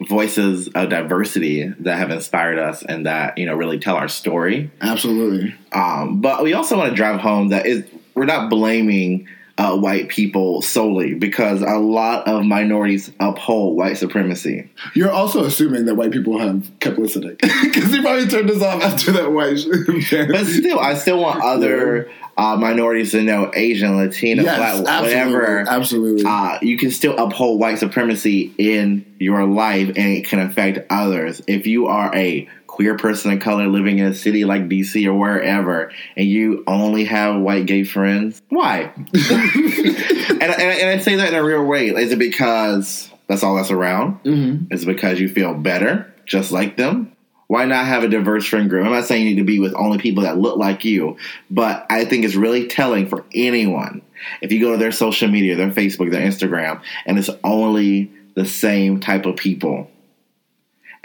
voices 0.03 0.69
of 0.69 0.91
diversity 0.91 1.69
that 1.81 1.99
have 1.99 2.11
inspired 2.11 2.59
us 2.59 2.83
and 2.83 3.07
that 3.07 3.39
you 3.39 3.47
know 3.47 3.55
really 3.55 3.79
tell 3.79 3.97
our 3.97 4.09
story. 4.09 4.71
absolutely 4.81 5.55
Um, 5.73 6.21
but 6.21 6.43
we 6.43 6.53
also 6.53 6.77
want 6.77 6.91
to 6.91 6.97
drive 6.97 7.21
home 7.21 7.49
that 7.49 7.67
is 7.67 7.85
we're 8.15 8.27
not 8.27 8.51
blaming 8.51 9.29
uh, 9.59 9.77
white 9.77 10.09
people 10.09 10.61
solely 10.61 11.15
because 11.15 11.63
a 11.63 11.79
lot 11.79 12.29
of 12.29 12.45
minorities 12.45 13.11
uphold 13.21 13.77
white 13.77 13.97
supremacy. 13.97 14.69
You're 14.95 15.11
also 15.11 15.45
assuming 15.45 15.87
that 15.87 15.95
white 15.95 16.11
people 16.11 16.39
have 16.39 16.71
kept 16.79 16.99
listening 16.99 17.37
because 17.41 17.91
he 17.91 18.03
probably 18.03 18.27
turned 18.27 18.51
us 18.51 18.63
off 18.63 18.83
after 18.83 19.13
that 19.13 19.33
white. 19.33 19.57
But 20.37 20.47
still, 20.47 20.79
I 20.79 20.95
still 20.95 21.21
want 21.21 21.43
other 21.43 22.11
uh, 22.37 22.57
minorities 22.57 23.13
to 23.13 23.23
know 23.23 23.51
Asian, 23.55 23.97
Latino, 23.97 24.43
yes, 24.43 24.81
black, 24.81 24.95
absolutely, 24.95 25.33
whatever. 25.33 25.69
absolutely. 25.69 26.25
uh, 26.27 26.59
you 26.61 26.77
can 26.77 26.91
still 26.91 27.17
uphold 27.17 27.59
white 27.59 27.79
supremacy 27.79 28.53
in 28.59 29.07
your 29.19 29.47
life 29.47 29.89
and 29.89 29.99
it 29.99 30.27
can 30.27 30.41
affect 30.41 30.81
others. 30.91 31.41
If 31.47 31.67
you 31.67 31.87
are 31.87 32.15
a 32.15 32.49
queer 32.77 32.95
person 32.99 33.33
of 33.33 33.41
color 33.41 33.69
living 33.69 34.01
in 34.01 34.05
a 34.05 34.15
city 34.15 34.45
like 34.45 34.69
DC 34.69 35.07
or 35.07 35.15
wherever 35.15 35.91
and 36.15 36.29
you 36.29 36.63
only 36.67 37.05
have 37.05 37.41
white 37.41 37.65
gay 37.65 37.85
friends, 37.85 38.43
why? 38.51 38.93
and, 39.15 40.43
and, 40.43 40.43
and 40.43 40.91
I 40.91 40.99
say 40.99 41.17
that 41.17 41.29
in 41.29 41.35
a 41.35 41.43
real 41.43 41.65
way. 41.65 41.89
Is 41.89 42.13
it 42.13 42.19
because 42.19 43.11
that's 43.29 43.43
all 43.43 43.57
that's 43.57 43.71
around? 43.71 44.23
Mhm. 44.25 44.71
Is 44.71 44.83
it 44.83 44.87
because 44.87 45.19
you 45.19 45.27
feel 45.31 45.55
better 45.55 46.13
just 46.27 46.53
like 46.53 46.77
them? 46.77 47.13
Why 47.47 47.65
not 47.65 47.87
have 47.87 48.05
a 48.05 48.09
diverse 48.09 48.45
friend 48.45 48.69
group? 48.69 48.85
I'm 48.85 48.93
not 48.93 49.07
saying 49.07 49.23
you 49.23 49.31
need 49.31 49.41
to 49.41 49.45
be 49.47 49.59
with 49.59 49.75
only 49.75 49.97
people 49.97 50.25
that 50.25 50.37
look 50.37 50.59
like 50.59 50.85
you, 50.85 51.17
but 51.49 51.87
I 51.89 52.05
think 52.05 52.27
it's 52.27 52.35
really 52.35 52.67
telling 52.67 53.09
for 53.09 53.25
anyone 53.33 54.03
if 54.43 54.53
you 54.53 54.61
go 54.61 54.73
to 54.73 54.77
their 54.77 54.93
social 54.93 55.29
media, 55.29 55.57
their 55.57 55.71
Facebook, 55.71 56.11
their 56.11 56.29
Instagram, 56.29 56.83
and 57.07 57.19
it's 57.19 57.31
only 57.43 58.11
the 58.35 58.45
same 58.45 59.01
type 59.01 59.25
of 59.25 59.37
people. 59.37 59.91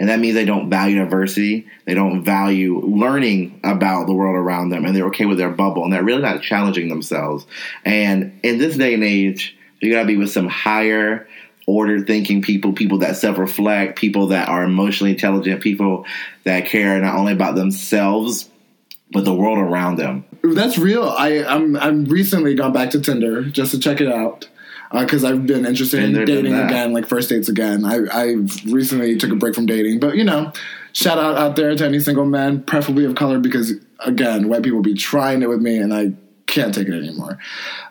And 0.02 0.08
that 0.10 0.18
means 0.18 0.34
they 0.34 0.44
don't 0.44 0.68
value 0.68 0.96
diversity, 0.96 1.68
they 1.84 1.94
don't 1.94 2.24
value 2.24 2.80
learning 2.80 3.60
about 3.62 4.08
the 4.08 4.12
world 4.12 4.34
around 4.34 4.70
them, 4.70 4.84
and 4.84 4.96
they're 4.96 5.06
okay 5.06 5.26
with 5.26 5.38
their 5.38 5.48
bubble, 5.48 5.84
and 5.84 5.92
they're 5.92 6.02
really 6.02 6.22
not 6.22 6.42
challenging 6.42 6.88
themselves. 6.88 7.46
And 7.84 8.40
in 8.42 8.58
this 8.58 8.76
day 8.76 8.94
and 8.94 9.04
age, 9.04 9.56
You 9.80 9.92
gotta 9.92 10.08
be 10.08 10.16
with 10.16 10.32
some 10.32 10.48
higher 10.48 11.28
order 11.68 12.04
thinking 12.04 12.42
people, 12.42 12.72
people 12.72 12.98
that 12.98 13.16
self 13.16 13.38
reflect, 13.38 13.96
people 13.96 14.26
that 14.28 14.48
are 14.48 14.64
emotionally 14.64 15.12
intelligent, 15.12 15.62
people 15.62 16.04
that 16.42 16.66
care 16.66 17.00
not 17.00 17.14
only 17.14 17.32
about 17.32 17.54
themselves 17.54 18.48
but 19.12 19.24
the 19.24 19.34
world 19.34 19.58
around 19.58 19.96
them. 19.96 20.24
That's 20.42 20.78
real. 20.78 21.04
I 21.04 21.44
I'm 21.44 21.76
I'm 21.76 22.06
recently 22.06 22.56
gone 22.56 22.72
back 22.72 22.90
to 22.90 23.00
Tinder 23.00 23.44
just 23.44 23.70
to 23.70 23.78
check 23.78 24.00
it 24.00 24.10
out 24.10 24.48
because 24.92 25.24
uh, 25.24 25.28
I've 25.28 25.46
been 25.46 25.64
interested 25.64 26.02
in 26.02 26.24
dating 26.24 26.54
again, 26.54 26.92
like 26.92 27.06
first 27.06 27.28
dates 27.28 27.48
again. 27.48 27.84
I 27.84 28.00
I 28.12 28.24
recently 28.66 29.16
took 29.16 29.30
a 29.30 29.36
break 29.36 29.54
from 29.54 29.66
dating, 29.66 30.00
but 30.00 30.16
you 30.16 30.24
know, 30.24 30.52
shout 30.92 31.18
out 31.18 31.36
out 31.36 31.56
there 31.56 31.74
to 31.74 31.84
any 31.84 32.00
single 32.00 32.26
man, 32.26 32.62
preferably 32.62 33.04
of 33.04 33.14
color, 33.14 33.38
because 33.38 33.72
again, 34.00 34.48
white 34.48 34.62
people 34.62 34.82
be 34.82 34.94
trying 34.94 35.42
it 35.42 35.48
with 35.48 35.60
me, 35.60 35.78
and 35.78 35.94
I 35.94 36.12
can't 36.46 36.74
take 36.74 36.88
it 36.88 36.94
anymore. 36.94 37.38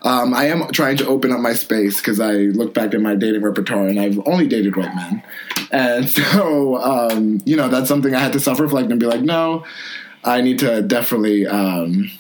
Um, 0.03 0.33
I 0.33 0.45
am 0.45 0.71
trying 0.71 0.97
to 0.97 1.07
open 1.07 1.31
up 1.31 1.39
my 1.39 1.53
space 1.53 1.97
because 1.97 2.19
I 2.19 2.33
look 2.33 2.73
back 2.73 2.93
at 2.93 3.01
my 3.01 3.15
dating 3.15 3.41
repertoire, 3.41 3.87
and 3.87 3.99
I've 3.99 4.19
only 4.27 4.47
dated 4.47 4.75
white 4.75 4.95
men, 4.95 5.23
and 5.71 6.09
so 6.09 6.77
um, 6.81 7.41
you 7.45 7.55
know 7.55 7.67
that's 7.67 7.87
something 7.87 8.13
I 8.13 8.19
had 8.19 8.33
to 8.33 8.39
self 8.39 8.59
reflect 8.59 8.91
and 8.91 8.99
be 8.99 9.05
like, 9.05 9.21
no. 9.21 9.65
I 10.23 10.41
need 10.41 10.59
to 10.59 10.83
definitely. 10.83 11.47
Um, 11.47 12.11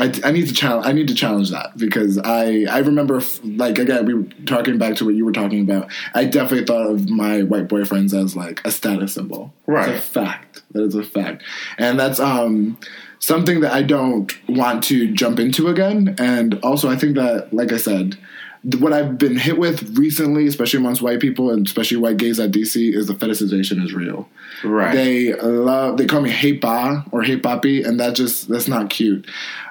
I, 0.00 0.12
I 0.24 0.32
need 0.32 0.48
to 0.48 0.54
challenge. 0.54 0.86
I 0.86 0.92
need 0.92 1.08
to 1.08 1.14
challenge 1.14 1.50
that 1.50 1.76
because 1.76 2.18
I 2.18 2.64
I 2.70 2.78
remember 2.78 3.18
f- 3.18 3.40
like 3.44 3.78
again 3.78 4.06
we 4.06 4.14
were 4.14 4.24
talking 4.46 4.78
back 4.78 4.96
to 4.96 5.04
what 5.04 5.14
you 5.14 5.26
were 5.26 5.32
talking 5.32 5.60
about. 5.60 5.90
I 6.14 6.24
definitely 6.24 6.64
thought 6.64 6.86
of 6.86 7.10
my 7.10 7.42
white 7.42 7.68
boyfriends 7.68 8.14
as 8.14 8.34
like 8.34 8.60
a 8.64 8.70
status 8.70 9.14
symbol. 9.14 9.52
Right. 9.66 9.90
It's 9.90 10.06
a 10.06 10.08
fact. 10.08 10.62
That 10.72 10.84
is 10.84 10.94
a 10.94 11.02
fact, 11.04 11.42
and 11.76 12.00
that's 12.00 12.18
um 12.18 12.78
something 13.18 13.60
that 13.60 13.72
I 13.72 13.82
don't 13.82 14.32
want 14.48 14.82
to 14.84 15.12
jump 15.12 15.38
into 15.38 15.68
again. 15.68 16.14
And 16.18 16.54
also, 16.62 16.88
I 16.88 16.96
think 16.96 17.16
that 17.16 17.52
like 17.52 17.72
I 17.72 17.76
said. 17.76 18.18
What 18.62 18.92
I've 18.92 19.16
been 19.16 19.36
hit 19.38 19.56
with 19.58 19.96
recently, 19.96 20.46
especially 20.46 20.80
amongst 20.80 21.00
white 21.00 21.18
people 21.20 21.50
and 21.50 21.66
especially 21.66 21.96
white 21.96 22.18
gays 22.18 22.38
at 22.38 22.50
DC, 22.50 22.94
is 22.94 23.06
the 23.06 23.14
fetishization 23.14 23.82
is 23.82 23.94
real 23.94 24.28
Right. 24.62 24.92
they 24.94 25.32
love 25.34 25.96
they 25.96 26.04
call 26.06 26.20
me 26.20 26.28
hey 26.30 26.52
ba 26.52 27.04
or 27.10 27.22
hey 27.22 27.38
papi 27.38 27.86
and 27.86 27.98
that 28.00 28.14
just 28.14 28.48
that's 28.48 28.68
not 28.68 28.90
cute 28.90 29.26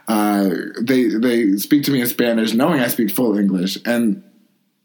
uh, 0.07 0.49
they 0.81 1.05
they 1.09 1.57
speak 1.57 1.83
to 1.83 1.91
me 1.91 2.01
in 2.01 2.07
spanish 2.07 2.53
knowing 2.53 2.79
i 2.79 2.87
speak 2.87 3.11
full 3.11 3.37
english 3.37 3.77
and 3.85 4.23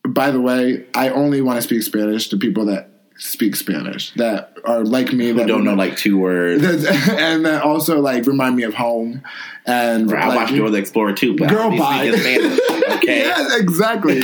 by 0.07 0.31
the 0.31 0.41
way 0.43 0.85
i 0.95 1.09
only 1.09 1.41
want 1.41 1.57
to 1.57 1.63
speak 1.63 1.83
spanish 1.83 2.29
to 2.29 2.37
people 2.37 2.67
that 2.67 2.91
speak 3.17 3.57
spanish 3.57 4.13
that 4.17 4.55
are 4.67 4.85
like 4.85 5.11
me 5.15 5.29
Who 5.29 5.35
that 5.35 5.47
don't 5.47 5.65
know 5.65 5.75
like 5.75 5.97
two 5.97 6.19
words. 6.19 6.61
that- 6.63 7.09
and 7.19 7.47
that 7.47 7.63
also 7.63 8.01
like 8.01 8.27
remind 8.27 8.57
me 8.57 8.65
of 8.65 8.75
home 8.75 9.23
and 9.65 10.13
I 10.13 10.27
like, 10.29 10.37
watched 10.37 10.55
Dora 10.55 10.69
the 10.71 10.77
Explorer 10.79 11.15
too, 11.15 11.37
but 11.39 11.49
Girl, 11.49 11.73
I 11.73 11.79
bye. 11.79 12.11
only 12.89 12.97
speak 12.99 13.11
in 13.11 13.25
Spanish. 13.25 13.25
Okay. 13.25 13.27
yeah, 13.27 13.57
exactly, 13.59 14.23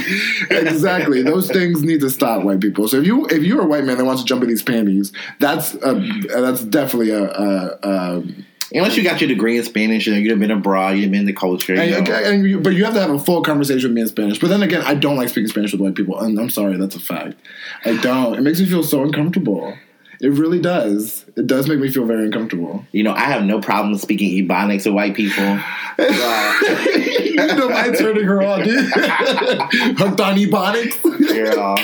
exactly. 0.50 1.22
Those 1.22 1.48
things 1.50 1.82
need 1.82 2.00
to 2.00 2.10
stop, 2.10 2.44
white 2.44 2.60
people. 2.60 2.88
So 2.88 2.98
if 2.98 3.06
you 3.06 3.26
if 3.26 3.42
you're 3.42 3.62
a 3.62 3.66
white 3.66 3.84
man 3.84 3.98
that 3.98 4.04
wants 4.04 4.22
to 4.22 4.26
jump 4.26 4.42
in 4.42 4.48
these 4.48 4.62
panties, 4.62 5.12
that's 5.38 5.74
a, 5.74 5.94
that's 6.28 6.62
definitely 6.64 7.10
a, 7.10 7.24
a, 7.24 7.78
a 7.82 8.22
Unless 8.72 8.96
you 8.96 9.02
got 9.02 9.20
your 9.20 9.26
degree 9.26 9.58
in 9.58 9.64
Spanish 9.64 10.06
and 10.06 10.16
you've 10.24 10.38
been 10.38 10.50
abroad, 10.52 10.96
you've 10.96 11.10
been 11.10 11.20
in 11.20 11.26
the 11.26 11.32
culture. 11.32 11.74
You 11.74 11.96
And, 11.96 12.08
know. 12.08 12.14
and 12.14 12.44
you, 12.48 12.60
but 12.60 12.74
you 12.74 12.84
have 12.84 12.94
to 12.94 13.00
have 13.00 13.10
a 13.10 13.18
full 13.18 13.42
conversation 13.42 13.90
with 13.90 13.94
me 13.96 14.02
in 14.02 14.06
Spanish. 14.08 14.38
But 14.38 14.48
then 14.48 14.62
again, 14.62 14.82
I 14.82 14.94
don't 14.94 15.16
like 15.16 15.28
speaking 15.28 15.48
Spanish 15.48 15.72
with 15.72 15.80
white 15.80 15.96
people, 15.96 16.20
and 16.20 16.38
I'm 16.38 16.50
sorry, 16.50 16.76
that's 16.76 16.94
a 16.94 17.00
fact. 17.00 17.34
I 17.84 17.96
don't. 17.96 18.34
It 18.34 18.42
makes 18.42 18.60
me 18.60 18.66
feel 18.66 18.84
so 18.84 19.02
uncomfortable. 19.02 19.76
It 20.20 20.32
really 20.32 20.60
does. 20.60 21.24
It 21.36 21.46
does 21.46 21.66
make 21.66 21.78
me 21.78 21.90
feel 21.90 22.04
very 22.04 22.26
uncomfortable. 22.26 22.84
You 22.92 23.02
know, 23.04 23.12
I 23.12 23.24
have 23.24 23.42
no 23.44 23.60
problem 23.60 23.96
speaking 23.96 24.46
Ebonics 24.46 24.82
to 24.82 24.92
white 24.92 25.14
people. 25.14 25.44
you 25.98 27.36
know, 27.36 27.70
I'm 27.70 27.94
turning 27.94 28.24
her 28.24 28.42
on, 28.42 28.64
dude. 28.64 28.84
Hooked 29.98 30.20
on 30.20 30.36
ebonics. 30.36 31.00
Girl. 31.28 31.76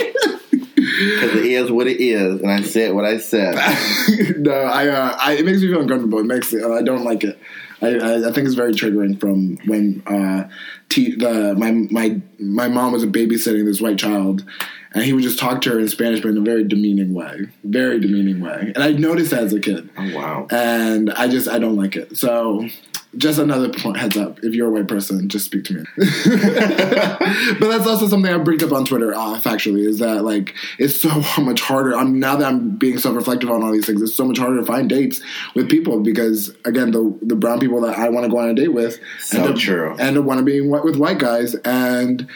Because 0.77 1.35
it 1.35 1.47
is 1.47 1.71
what 1.71 1.87
it 1.87 2.01
is, 2.01 2.41
and 2.43 2.51
I 2.51 2.63
said 2.63 2.95
what 2.95 3.05
I 3.05 3.19
said. 3.19 3.55
no, 4.39 4.53
I, 4.53 4.89
uh, 4.89 5.17
I. 5.19 5.33
It 5.33 5.45
makes 5.45 5.61
me 5.61 5.69
feel 5.69 5.81
uncomfortable. 5.81 6.19
It 6.19 6.27
makes 6.27 6.53
it. 6.53 6.63
I 6.63 6.83
don't 6.83 7.05
like 7.05 7.25
it. 7.25 7.39
I, 7.83 7.89
I, 7.89 8.29
I 8.29 8.33
think 8.33 8.47
it's 8.47 8.55
very 8.55 8.73
triggering 8.73 9.19
from 9.19 9.57
when 9.67 10.03
uh, 10.07 10.49
t- 10.89 11.17
the 11.17 11.55
my 11.57 11.71
my 11.71 12.21
my 12.39 12.69
mom 12.69 12.93
was 12.93 13.05
babysitting 13.05 13.65
this 13.65 13.81
white 13.81 13.99
child, 13.99 14.45
and 14.93 15.05
he 15.05 15.13
would 15.13 15.23
just 15.23 15.39
talk 15.39 15.61
to 15.63 15.71
her 15.71 15.79
in 15.79 15.89
Spanish, 15.89 16.21
but 16.21 16.29
in 16.29 16.39
a 16.39 16.41
very 16.43 16.65
demeaning 16.65 17.13
way, 17.15 17.47
very 17.65 18.01
demeaning 18.01 18.41
way. 18.41 18.73
And 18.75 18.79
I 18.83 18.93
noticed 18.93 19.31
that 19.31 19.43
as 19.45 19.53
a 19.53 19.61
kid, 19.61 19.89
Oh, 19.97 20.15
wow. 20.15 20.47
and 20.51 21.11
I 21.13 21.29
just 21.29 21.49
I 21.49 21.59
don't 21.59 21.77
like 21.77 21.97
it. 21.97 22.17
So. 22.17 22.69
Just 23.17 23.39
another 23.39 23.71
point, 23.71 23.97
heads 23.97 24.15
up. 24.19 24.41
If 24.45 24.53
you're 24.53 24.69
a 24.69 24.71
white 24.71 24.89
person, 24.89 25.27
just 25.31 25.47
speak 25.47 25.65
to 25.67 25.75
me. 25.75 25.85
but 25.97 27.69
that's 27.69 27.87
also 27.87 28.09
something 28.09 28.31
I 28.31 28.37
bring 28.37 28.63
up 28.63 28.73
on 28.73 28.85
Twitter. 28.85 29.15
Uh, 29.15 29.41
factually, 29.41 29.87
is 29.87 30.01
that 30.01 30.23
like 30.23 30.55
it's 30.79 31.01
so 31.01 31.09
much 31.41 31.63
harder. 31.63 31.97
I'm 31.97 32.21
now 32.21 32.37
that 32.37 32.47
I'm 32.47 32.77
being 32.77 32.99
self-reflective 32.99 33.51
on 33.51 33.63
all 33.63 33.73
these 33.73 33.87
things. 33.87 34.03
It's 34.03 34.15
so 34.15 34.27
much 34.27 34.37
harder 34.37 34.61
to 34.61 34.67
find 34.67 34.89
dates 34.91 35.23
with 35.55 35.71
people 35.71 36.01
because 36.01 36.55
again, 36.67 36.91
the 36.91 37.17
the 37.23 37.37
brown 37.37 37.59
people 37.59 37.81
that 37.83 37.99
I 37.99 38.11
want 38.11 38.25
to 38.27 38.31
go 38.31 38.39
on 38.39 38.51
a 38.51 38.55
date 38.55 38.75
with, 38.75 38.99
So 39.21 39.39
end 39.39 39.49
up, 39.51 39.57
true. 39.57 39.97
end 39.97 40.19
up 40.19 40.25
want 40.25 40.39
to 40.39 40.45
be 40.45 40.61
with 40.61 40.97
white 40.97 41.19
guys, 41.19 41.55
and 41.65 42.29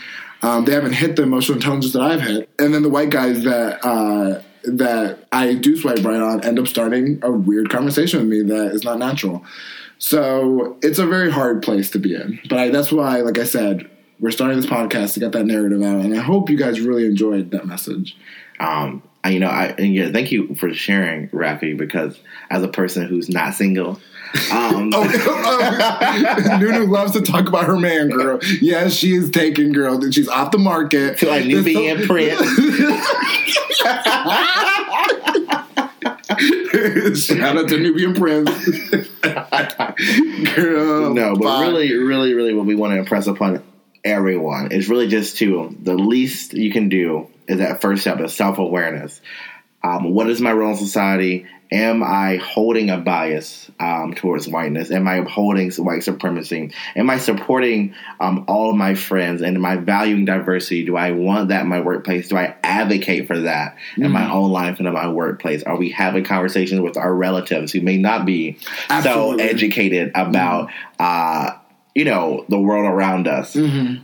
um, 0.42 0.64
they 0.64 0.72
haven't 0.72 0.94
hit 0.94 1.16
the 1.16 1.22
emotional 1.22 1.57
intelligence 1.57 1.92
that 1.92 2.03
I've 2.03 2.22
hit. 2.22 2.48
And 2.59 2.72
then 2.72 2.83
the 2.83 2.88
white 2.88 3.11
guys 3.11 3.44
that 3.44 3.85
uh, 3.85 4.42
that 4.64 5.26
I 5.33 5.55
do 5.55 5.76
swipe 5.76 6.05
right 6.05 6.20
on 6.20 6.44
end 6.44 6.59
up 6.59 6.66
starting 6.66 7.18
a 7.22 7.31
weird 7.31 7.70
conversation 7.70 8.20
with 8.20 8.29
me 8.29 8.42
that 8.55 8.72
is 8.72 8.85
not 8.85 8.98
natural. 8.98 9.44
So 9.98 10.79
it's 10.83 10.98
a 10.98 11.07
very 11.07 11.31
hard 11.31 11.62
place 11.62 11.90
to 11.90 11.98
be 11.98 12.14
in. 12.14 12.40
But 12.48 12.59
I, 12.59 12.68
that's 12.70 12.90
why, 12.90 13.20
like 13.20 13.38
I 13.38 13.44
said, 13.44 13.88
we're 14.18 14.31
starting 14.31 14.57
this 14.57 14.66
podcast 14.66 15.14
to 15.14 15.20
get 15.20 15.33
that 15.33 15.44
narrative 15.44 15.83
out, 15.83 16.00
and 16.05 16.14
I 16.14 16.20
hope 16.20 16.50
you 16.50 16.57
guys 16.57 16.81
really 16.81 17.07
enjoyed 17.07 17.50
that 17.53 17.66
message. 17.66 18.16
Um, 18.59 19.03
you 19.26 19.40
know, 19.40 19.48
I 19.48 19.74
and 19.79 19.94
yeah, 19.94 20.11
thank 20.11 20.33
you 20.33 20.55
for 20.55 20.72
sharing, 20.72 21.29
Rafi, 21.29 21.76
because 21.76 22.18
as 22.50 22.62
a 22.62 22.68
person 22.68 23.07
who's 23.07 23.29
not 23.29 23.55
single, 23.55 24.00
um, 24.52 24.90
Oh, 24.94 26.56
Nunu 26.60 26.86
loves 26.86 27.12
to 27.12 27.20
talk 27.20 27.48
about 27.48 27.64
her 27.64 27.78
man, 27.78 28.08
girl. 28.08 28.38
Yes, 28.60 28.94
she 28.94 29.14
is 29.14 29.30
taken, 29.30 29.72
girl. 29.72 30.10
She's 30.10 30.28
off 30.28 30.52
the 30.52 30.58
market. 30.58 31.18
to 31.18 31.30
a 31.30 31.44
Nubian 31.44 32.06
Prince. 32.06 32.40
Shout 37.20 37.56
out 37.56 37.68
to 37.68 37.78
Nubian 37.78 38.14
Prince. 38.14 38.50
girl. 40.54 41.14
no, 41.14 41.34
but 41.34 41.42
bye. 41.44 41.60
really, 41.62 41.92
really, 41.94 42.34
really, 42.34 42.54
what 42.54 42.66
we 42.66 42.74
want 42.74 42.92
to 42.92 42.98
impress 42.98 43.26
upon 43.26 43.62
everyone 44.04 44.72
is 44.72 44.88
really 44.88 45.08
just 45.08 45.36
to 45.38 45.74
the 45.82 45.94
least 45.94 46.54
you 46.54 46.72
can 46.72 46.88
do 46.88 47.28
is 47.48 47.58
that 47.58 47.80
first 47.80 48.02
step 48.02 48.18
of 48.20 48.30
self 48.30 48.58
awareness. 48.58 49.20
Um, 49.82 50.12
what 50.12 50.28
is 50.28 50.40
my 50.40 50.52
role 50.52 50.72
in 50.72 50.76
society? 50.76 51.46
Am 51.72 52.02
I 52.02 52.36
holding 52.36 52.90
a 52.90 52.98
bias 52.98 53.70
um, 53.78 54.12
towards 54.12 54.48
whiteness? 54.48 54.90
Am 54.90 55.06
I 55.06 55.16
upholding 55.16 55.70
white 55.72 56.02
supremacy? 56.02 56.72
Am 56.96 57.08
I 57.08 57.18
supporting 57.18 57.94
um, 58.18 58.44
all 58.48 58.70
of 58.70 58.76
my 58.76 58.94
friends? 58.94 59.40
And 59.40 59.56
am 59.56 59.64
I 59.64 59.76
valuing 59.76 60.24
diversity? 60.24 60.84
Do 60.84 60.96
I 60.96 61.12
want 61.12 61.50
that 61.50 61.62
in 61.62 61.68
my 61.68 61.80
workplace? 61.80 62.28
Do 62.28 62.36
I 62.36 62.56
advocate 62.64 63.28
for 63.28 63.38
that 63.40 63.76
in 63.96 64.10
my 64.10 64.28
own 64.30 64.50
life 64.50 64.78
and 64.78 64.88
in 64.88 64.94
my 64.94 65.08
workplace? 65.08 65.62
Are 65.62 65.76
we 65.76 65.90
having 65.90 66.24
conversations 66.24 66.80
with 66.80 66.96
our 66.96 67.14
relatives 67.14 67.70
who 67.70 67.82
may 67.82 67.98
not 67.98 68.26
be 68.26 68.58
Absolutely. 68.88 69.44
so 69.44 69.50
educated 69.50 70.10
about, 70.16 70.72
uh, 70.98 71.52
you 71.94 72.04
know, 72.04 72.44
the 72.48 72.58
world 72.58 72.84
around 72.86 73.28
us? 73.28 73.54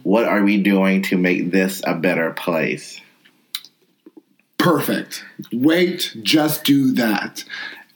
What 0.04 0.24
are 0.24 0.42
we 0.42 0.62
doing 0.62 1.02
to 1.02 1.18
make 1.18 1.50
this 1.50 1.82
a 1.84 1.96
better 1.96 2.30
place? 2.30 3.00
Perfect. 4.66 5.24
Wait, 5.52 6.16
just 6.22 6.64
do 6.64 6.92
that. 6.94 7.44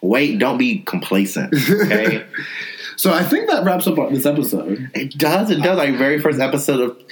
Wait, 0.00 0.38
don't 0.38 0.59
be 0.59 0.78
complacent. 0.80 1.54
Okay. 1.70 2.24
So 2.96 3.14
I 3.14 3.22
think 3.22 3.48
that 3.48 3.64
wraps 3.64 3.87
up 3.87 3.96
this 4.11 4.26
episode. 4.26 4.90
it 4.92 5.16
does. 5.16 5.50
It 5.50 5.62
does. 5.62 5.78
Our 5.78 5.90
very 5.92 6.20
first 6.20 6.38
episode 6.38 6.80
of 6.80 7.02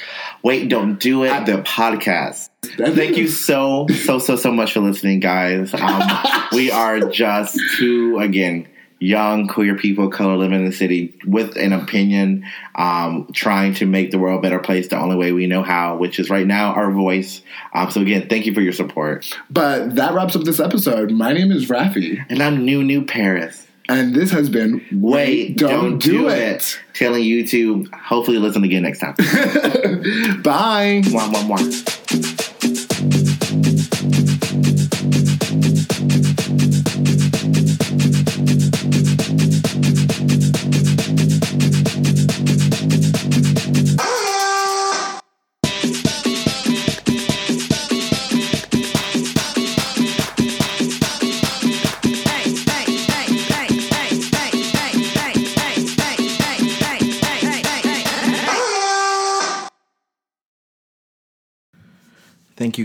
Wait, 0.43 0.69
Don't 0.69 1.01
Do 1.01 1.25
It, 1.25 1.47
the 1.47 1.63
podcast. 1.63 2.51
Thank 2.77 3.17
you 3.17 3.27
so, 3.27 3.87
so, 4.05 4.19
so, 4.19 4.37
so 4.37 4.53
much 4.53 4.75
for 4.75 4.81
listening, 4.81 5.21
guys. 5.21 5.73
Um, 5.73 6.03
we 6.53 6.71
are 6.71 7.01
just 7.09 7.59
two, 7.79 8.19
again, 8.19 8.69
young 9.01 9.47
queer 9.49 9.77
people, 9.77 10.09
color 10.11 10.37
living 10.37 10.59
in 10.61 10.65
the 10.65 10.73
city 10.73 11.19
with 11.27 11.57
an 11.57 11.73
opinion, 11.73 12.45
um, 12.75 13.29
trying 13.33 13.75
to 13.75 13.87
make 13.87 14.11
the 14.11 14.19
world 14.19 14.39
a 14.39 14.43
better 14.43 14.59
place 14.59 14.89
the 14.89 14.99
only 14.99 15.17
way 15.17 15.33
we 15.33 15.47
know 15.47 15.63
how, 15.63 15.97
which 15.97 16.19
is 16.19 16.31
right 16.31 16.47
now 16.47 16.73
our 16.73 16.91
voice. 16.91 17.43
Um, 17.75 17.91
so, 17.91 18.01
again, 18.01 18.29
thank 18.29 18.47
you 18.47 18.55
for 18.55 18.61
your 18.61 18.73
support. 18.73 19.33
But 19.51 19.95
that 19.97 20.15
wraps 20.15 20.35
up 20.37 20.43
this 20.43 20.61
episode. 20.61 21.11
My 21.13 21.33
name 21.33 21.53
is 21.53 21.69
Rafi, 21.69 22.25
And 22.29 22.43
I'm 22.43 22.65
Nunu 22.65 23.05
Perez. 23.05 23.67
and 23.89 24.15
this 24.15 24.31
has 24.31 24.51
been 24.51 24.85
Wait, 24.93 25.57
don't, 25.57 25.99
do, 25.99 26.29
it. 26.29 26.79
Telling 26.93 27.23
you 27.25 27.47
to 27.47 27.87
hopefully 27.95 28.39
listen 28.39 28.65
again 28.65 28.83
next 28.83 28.99
time. 28.99 29.15
Bye. 30.43 31.03
Mwah, 31.05 31.33
mwah, 31.33 31.57
mwah. 31.57 32.48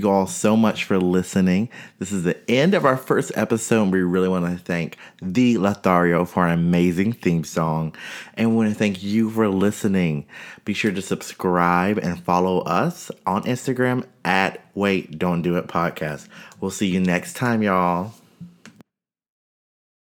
You 0.03 0.09
all 0.09 0.27
so 0.27 0.55
much 0.55 0.83
for 0.83 0.99
listening. 0.99 1.69
This 1.97 2.11
is 2.11 2.23
the 2.23 2.37
end 2.49 2.73
of 2.73 2.85
our 2.85 2.97
first 2.97 3.31
episode. 3.35 3.83
and 3.83 3.91
We 3.91 4.01
really 4.01 4.27
want 4.27 4.45
to 4.45 4.63
thank 4.63 4.97
the 5.21 5.57
Lothario 5.57 6.25
for 6.25 6.45
an 6.45 6.53
amazing 6.53 7.13
theme 7.13 7.43
song. 7.43 7.95
And 8.35 8.51
we 8.51 8.55
want 8.57 8.69
to 8.69 8.75
thank 8.75 9.01
you 9.01 9.29
for 9.29 9.47
listening. 9.47 10.25
Be 10.65 10.73
sure 10.73 10.91
to 10.91 11.01
subscribe 11.01 11.97
and 11.97 12.23
follow 12.23 12.59
us 12.59 13.09
on 13.25 13.43
Instagram 13.43 14.05
at 14.23 14.63
Wait 14.75 15.17
Don't 15.17 15.41
Do 15.41 15.55
It 15.57 15.67
Podcast. 15.67 16.27
We'll 16.59 16.71
see 16.71 16.87
you 16.87 16.99
next 16.99 17.35
time, 17.35 17.63
y'all. 17.63 18.13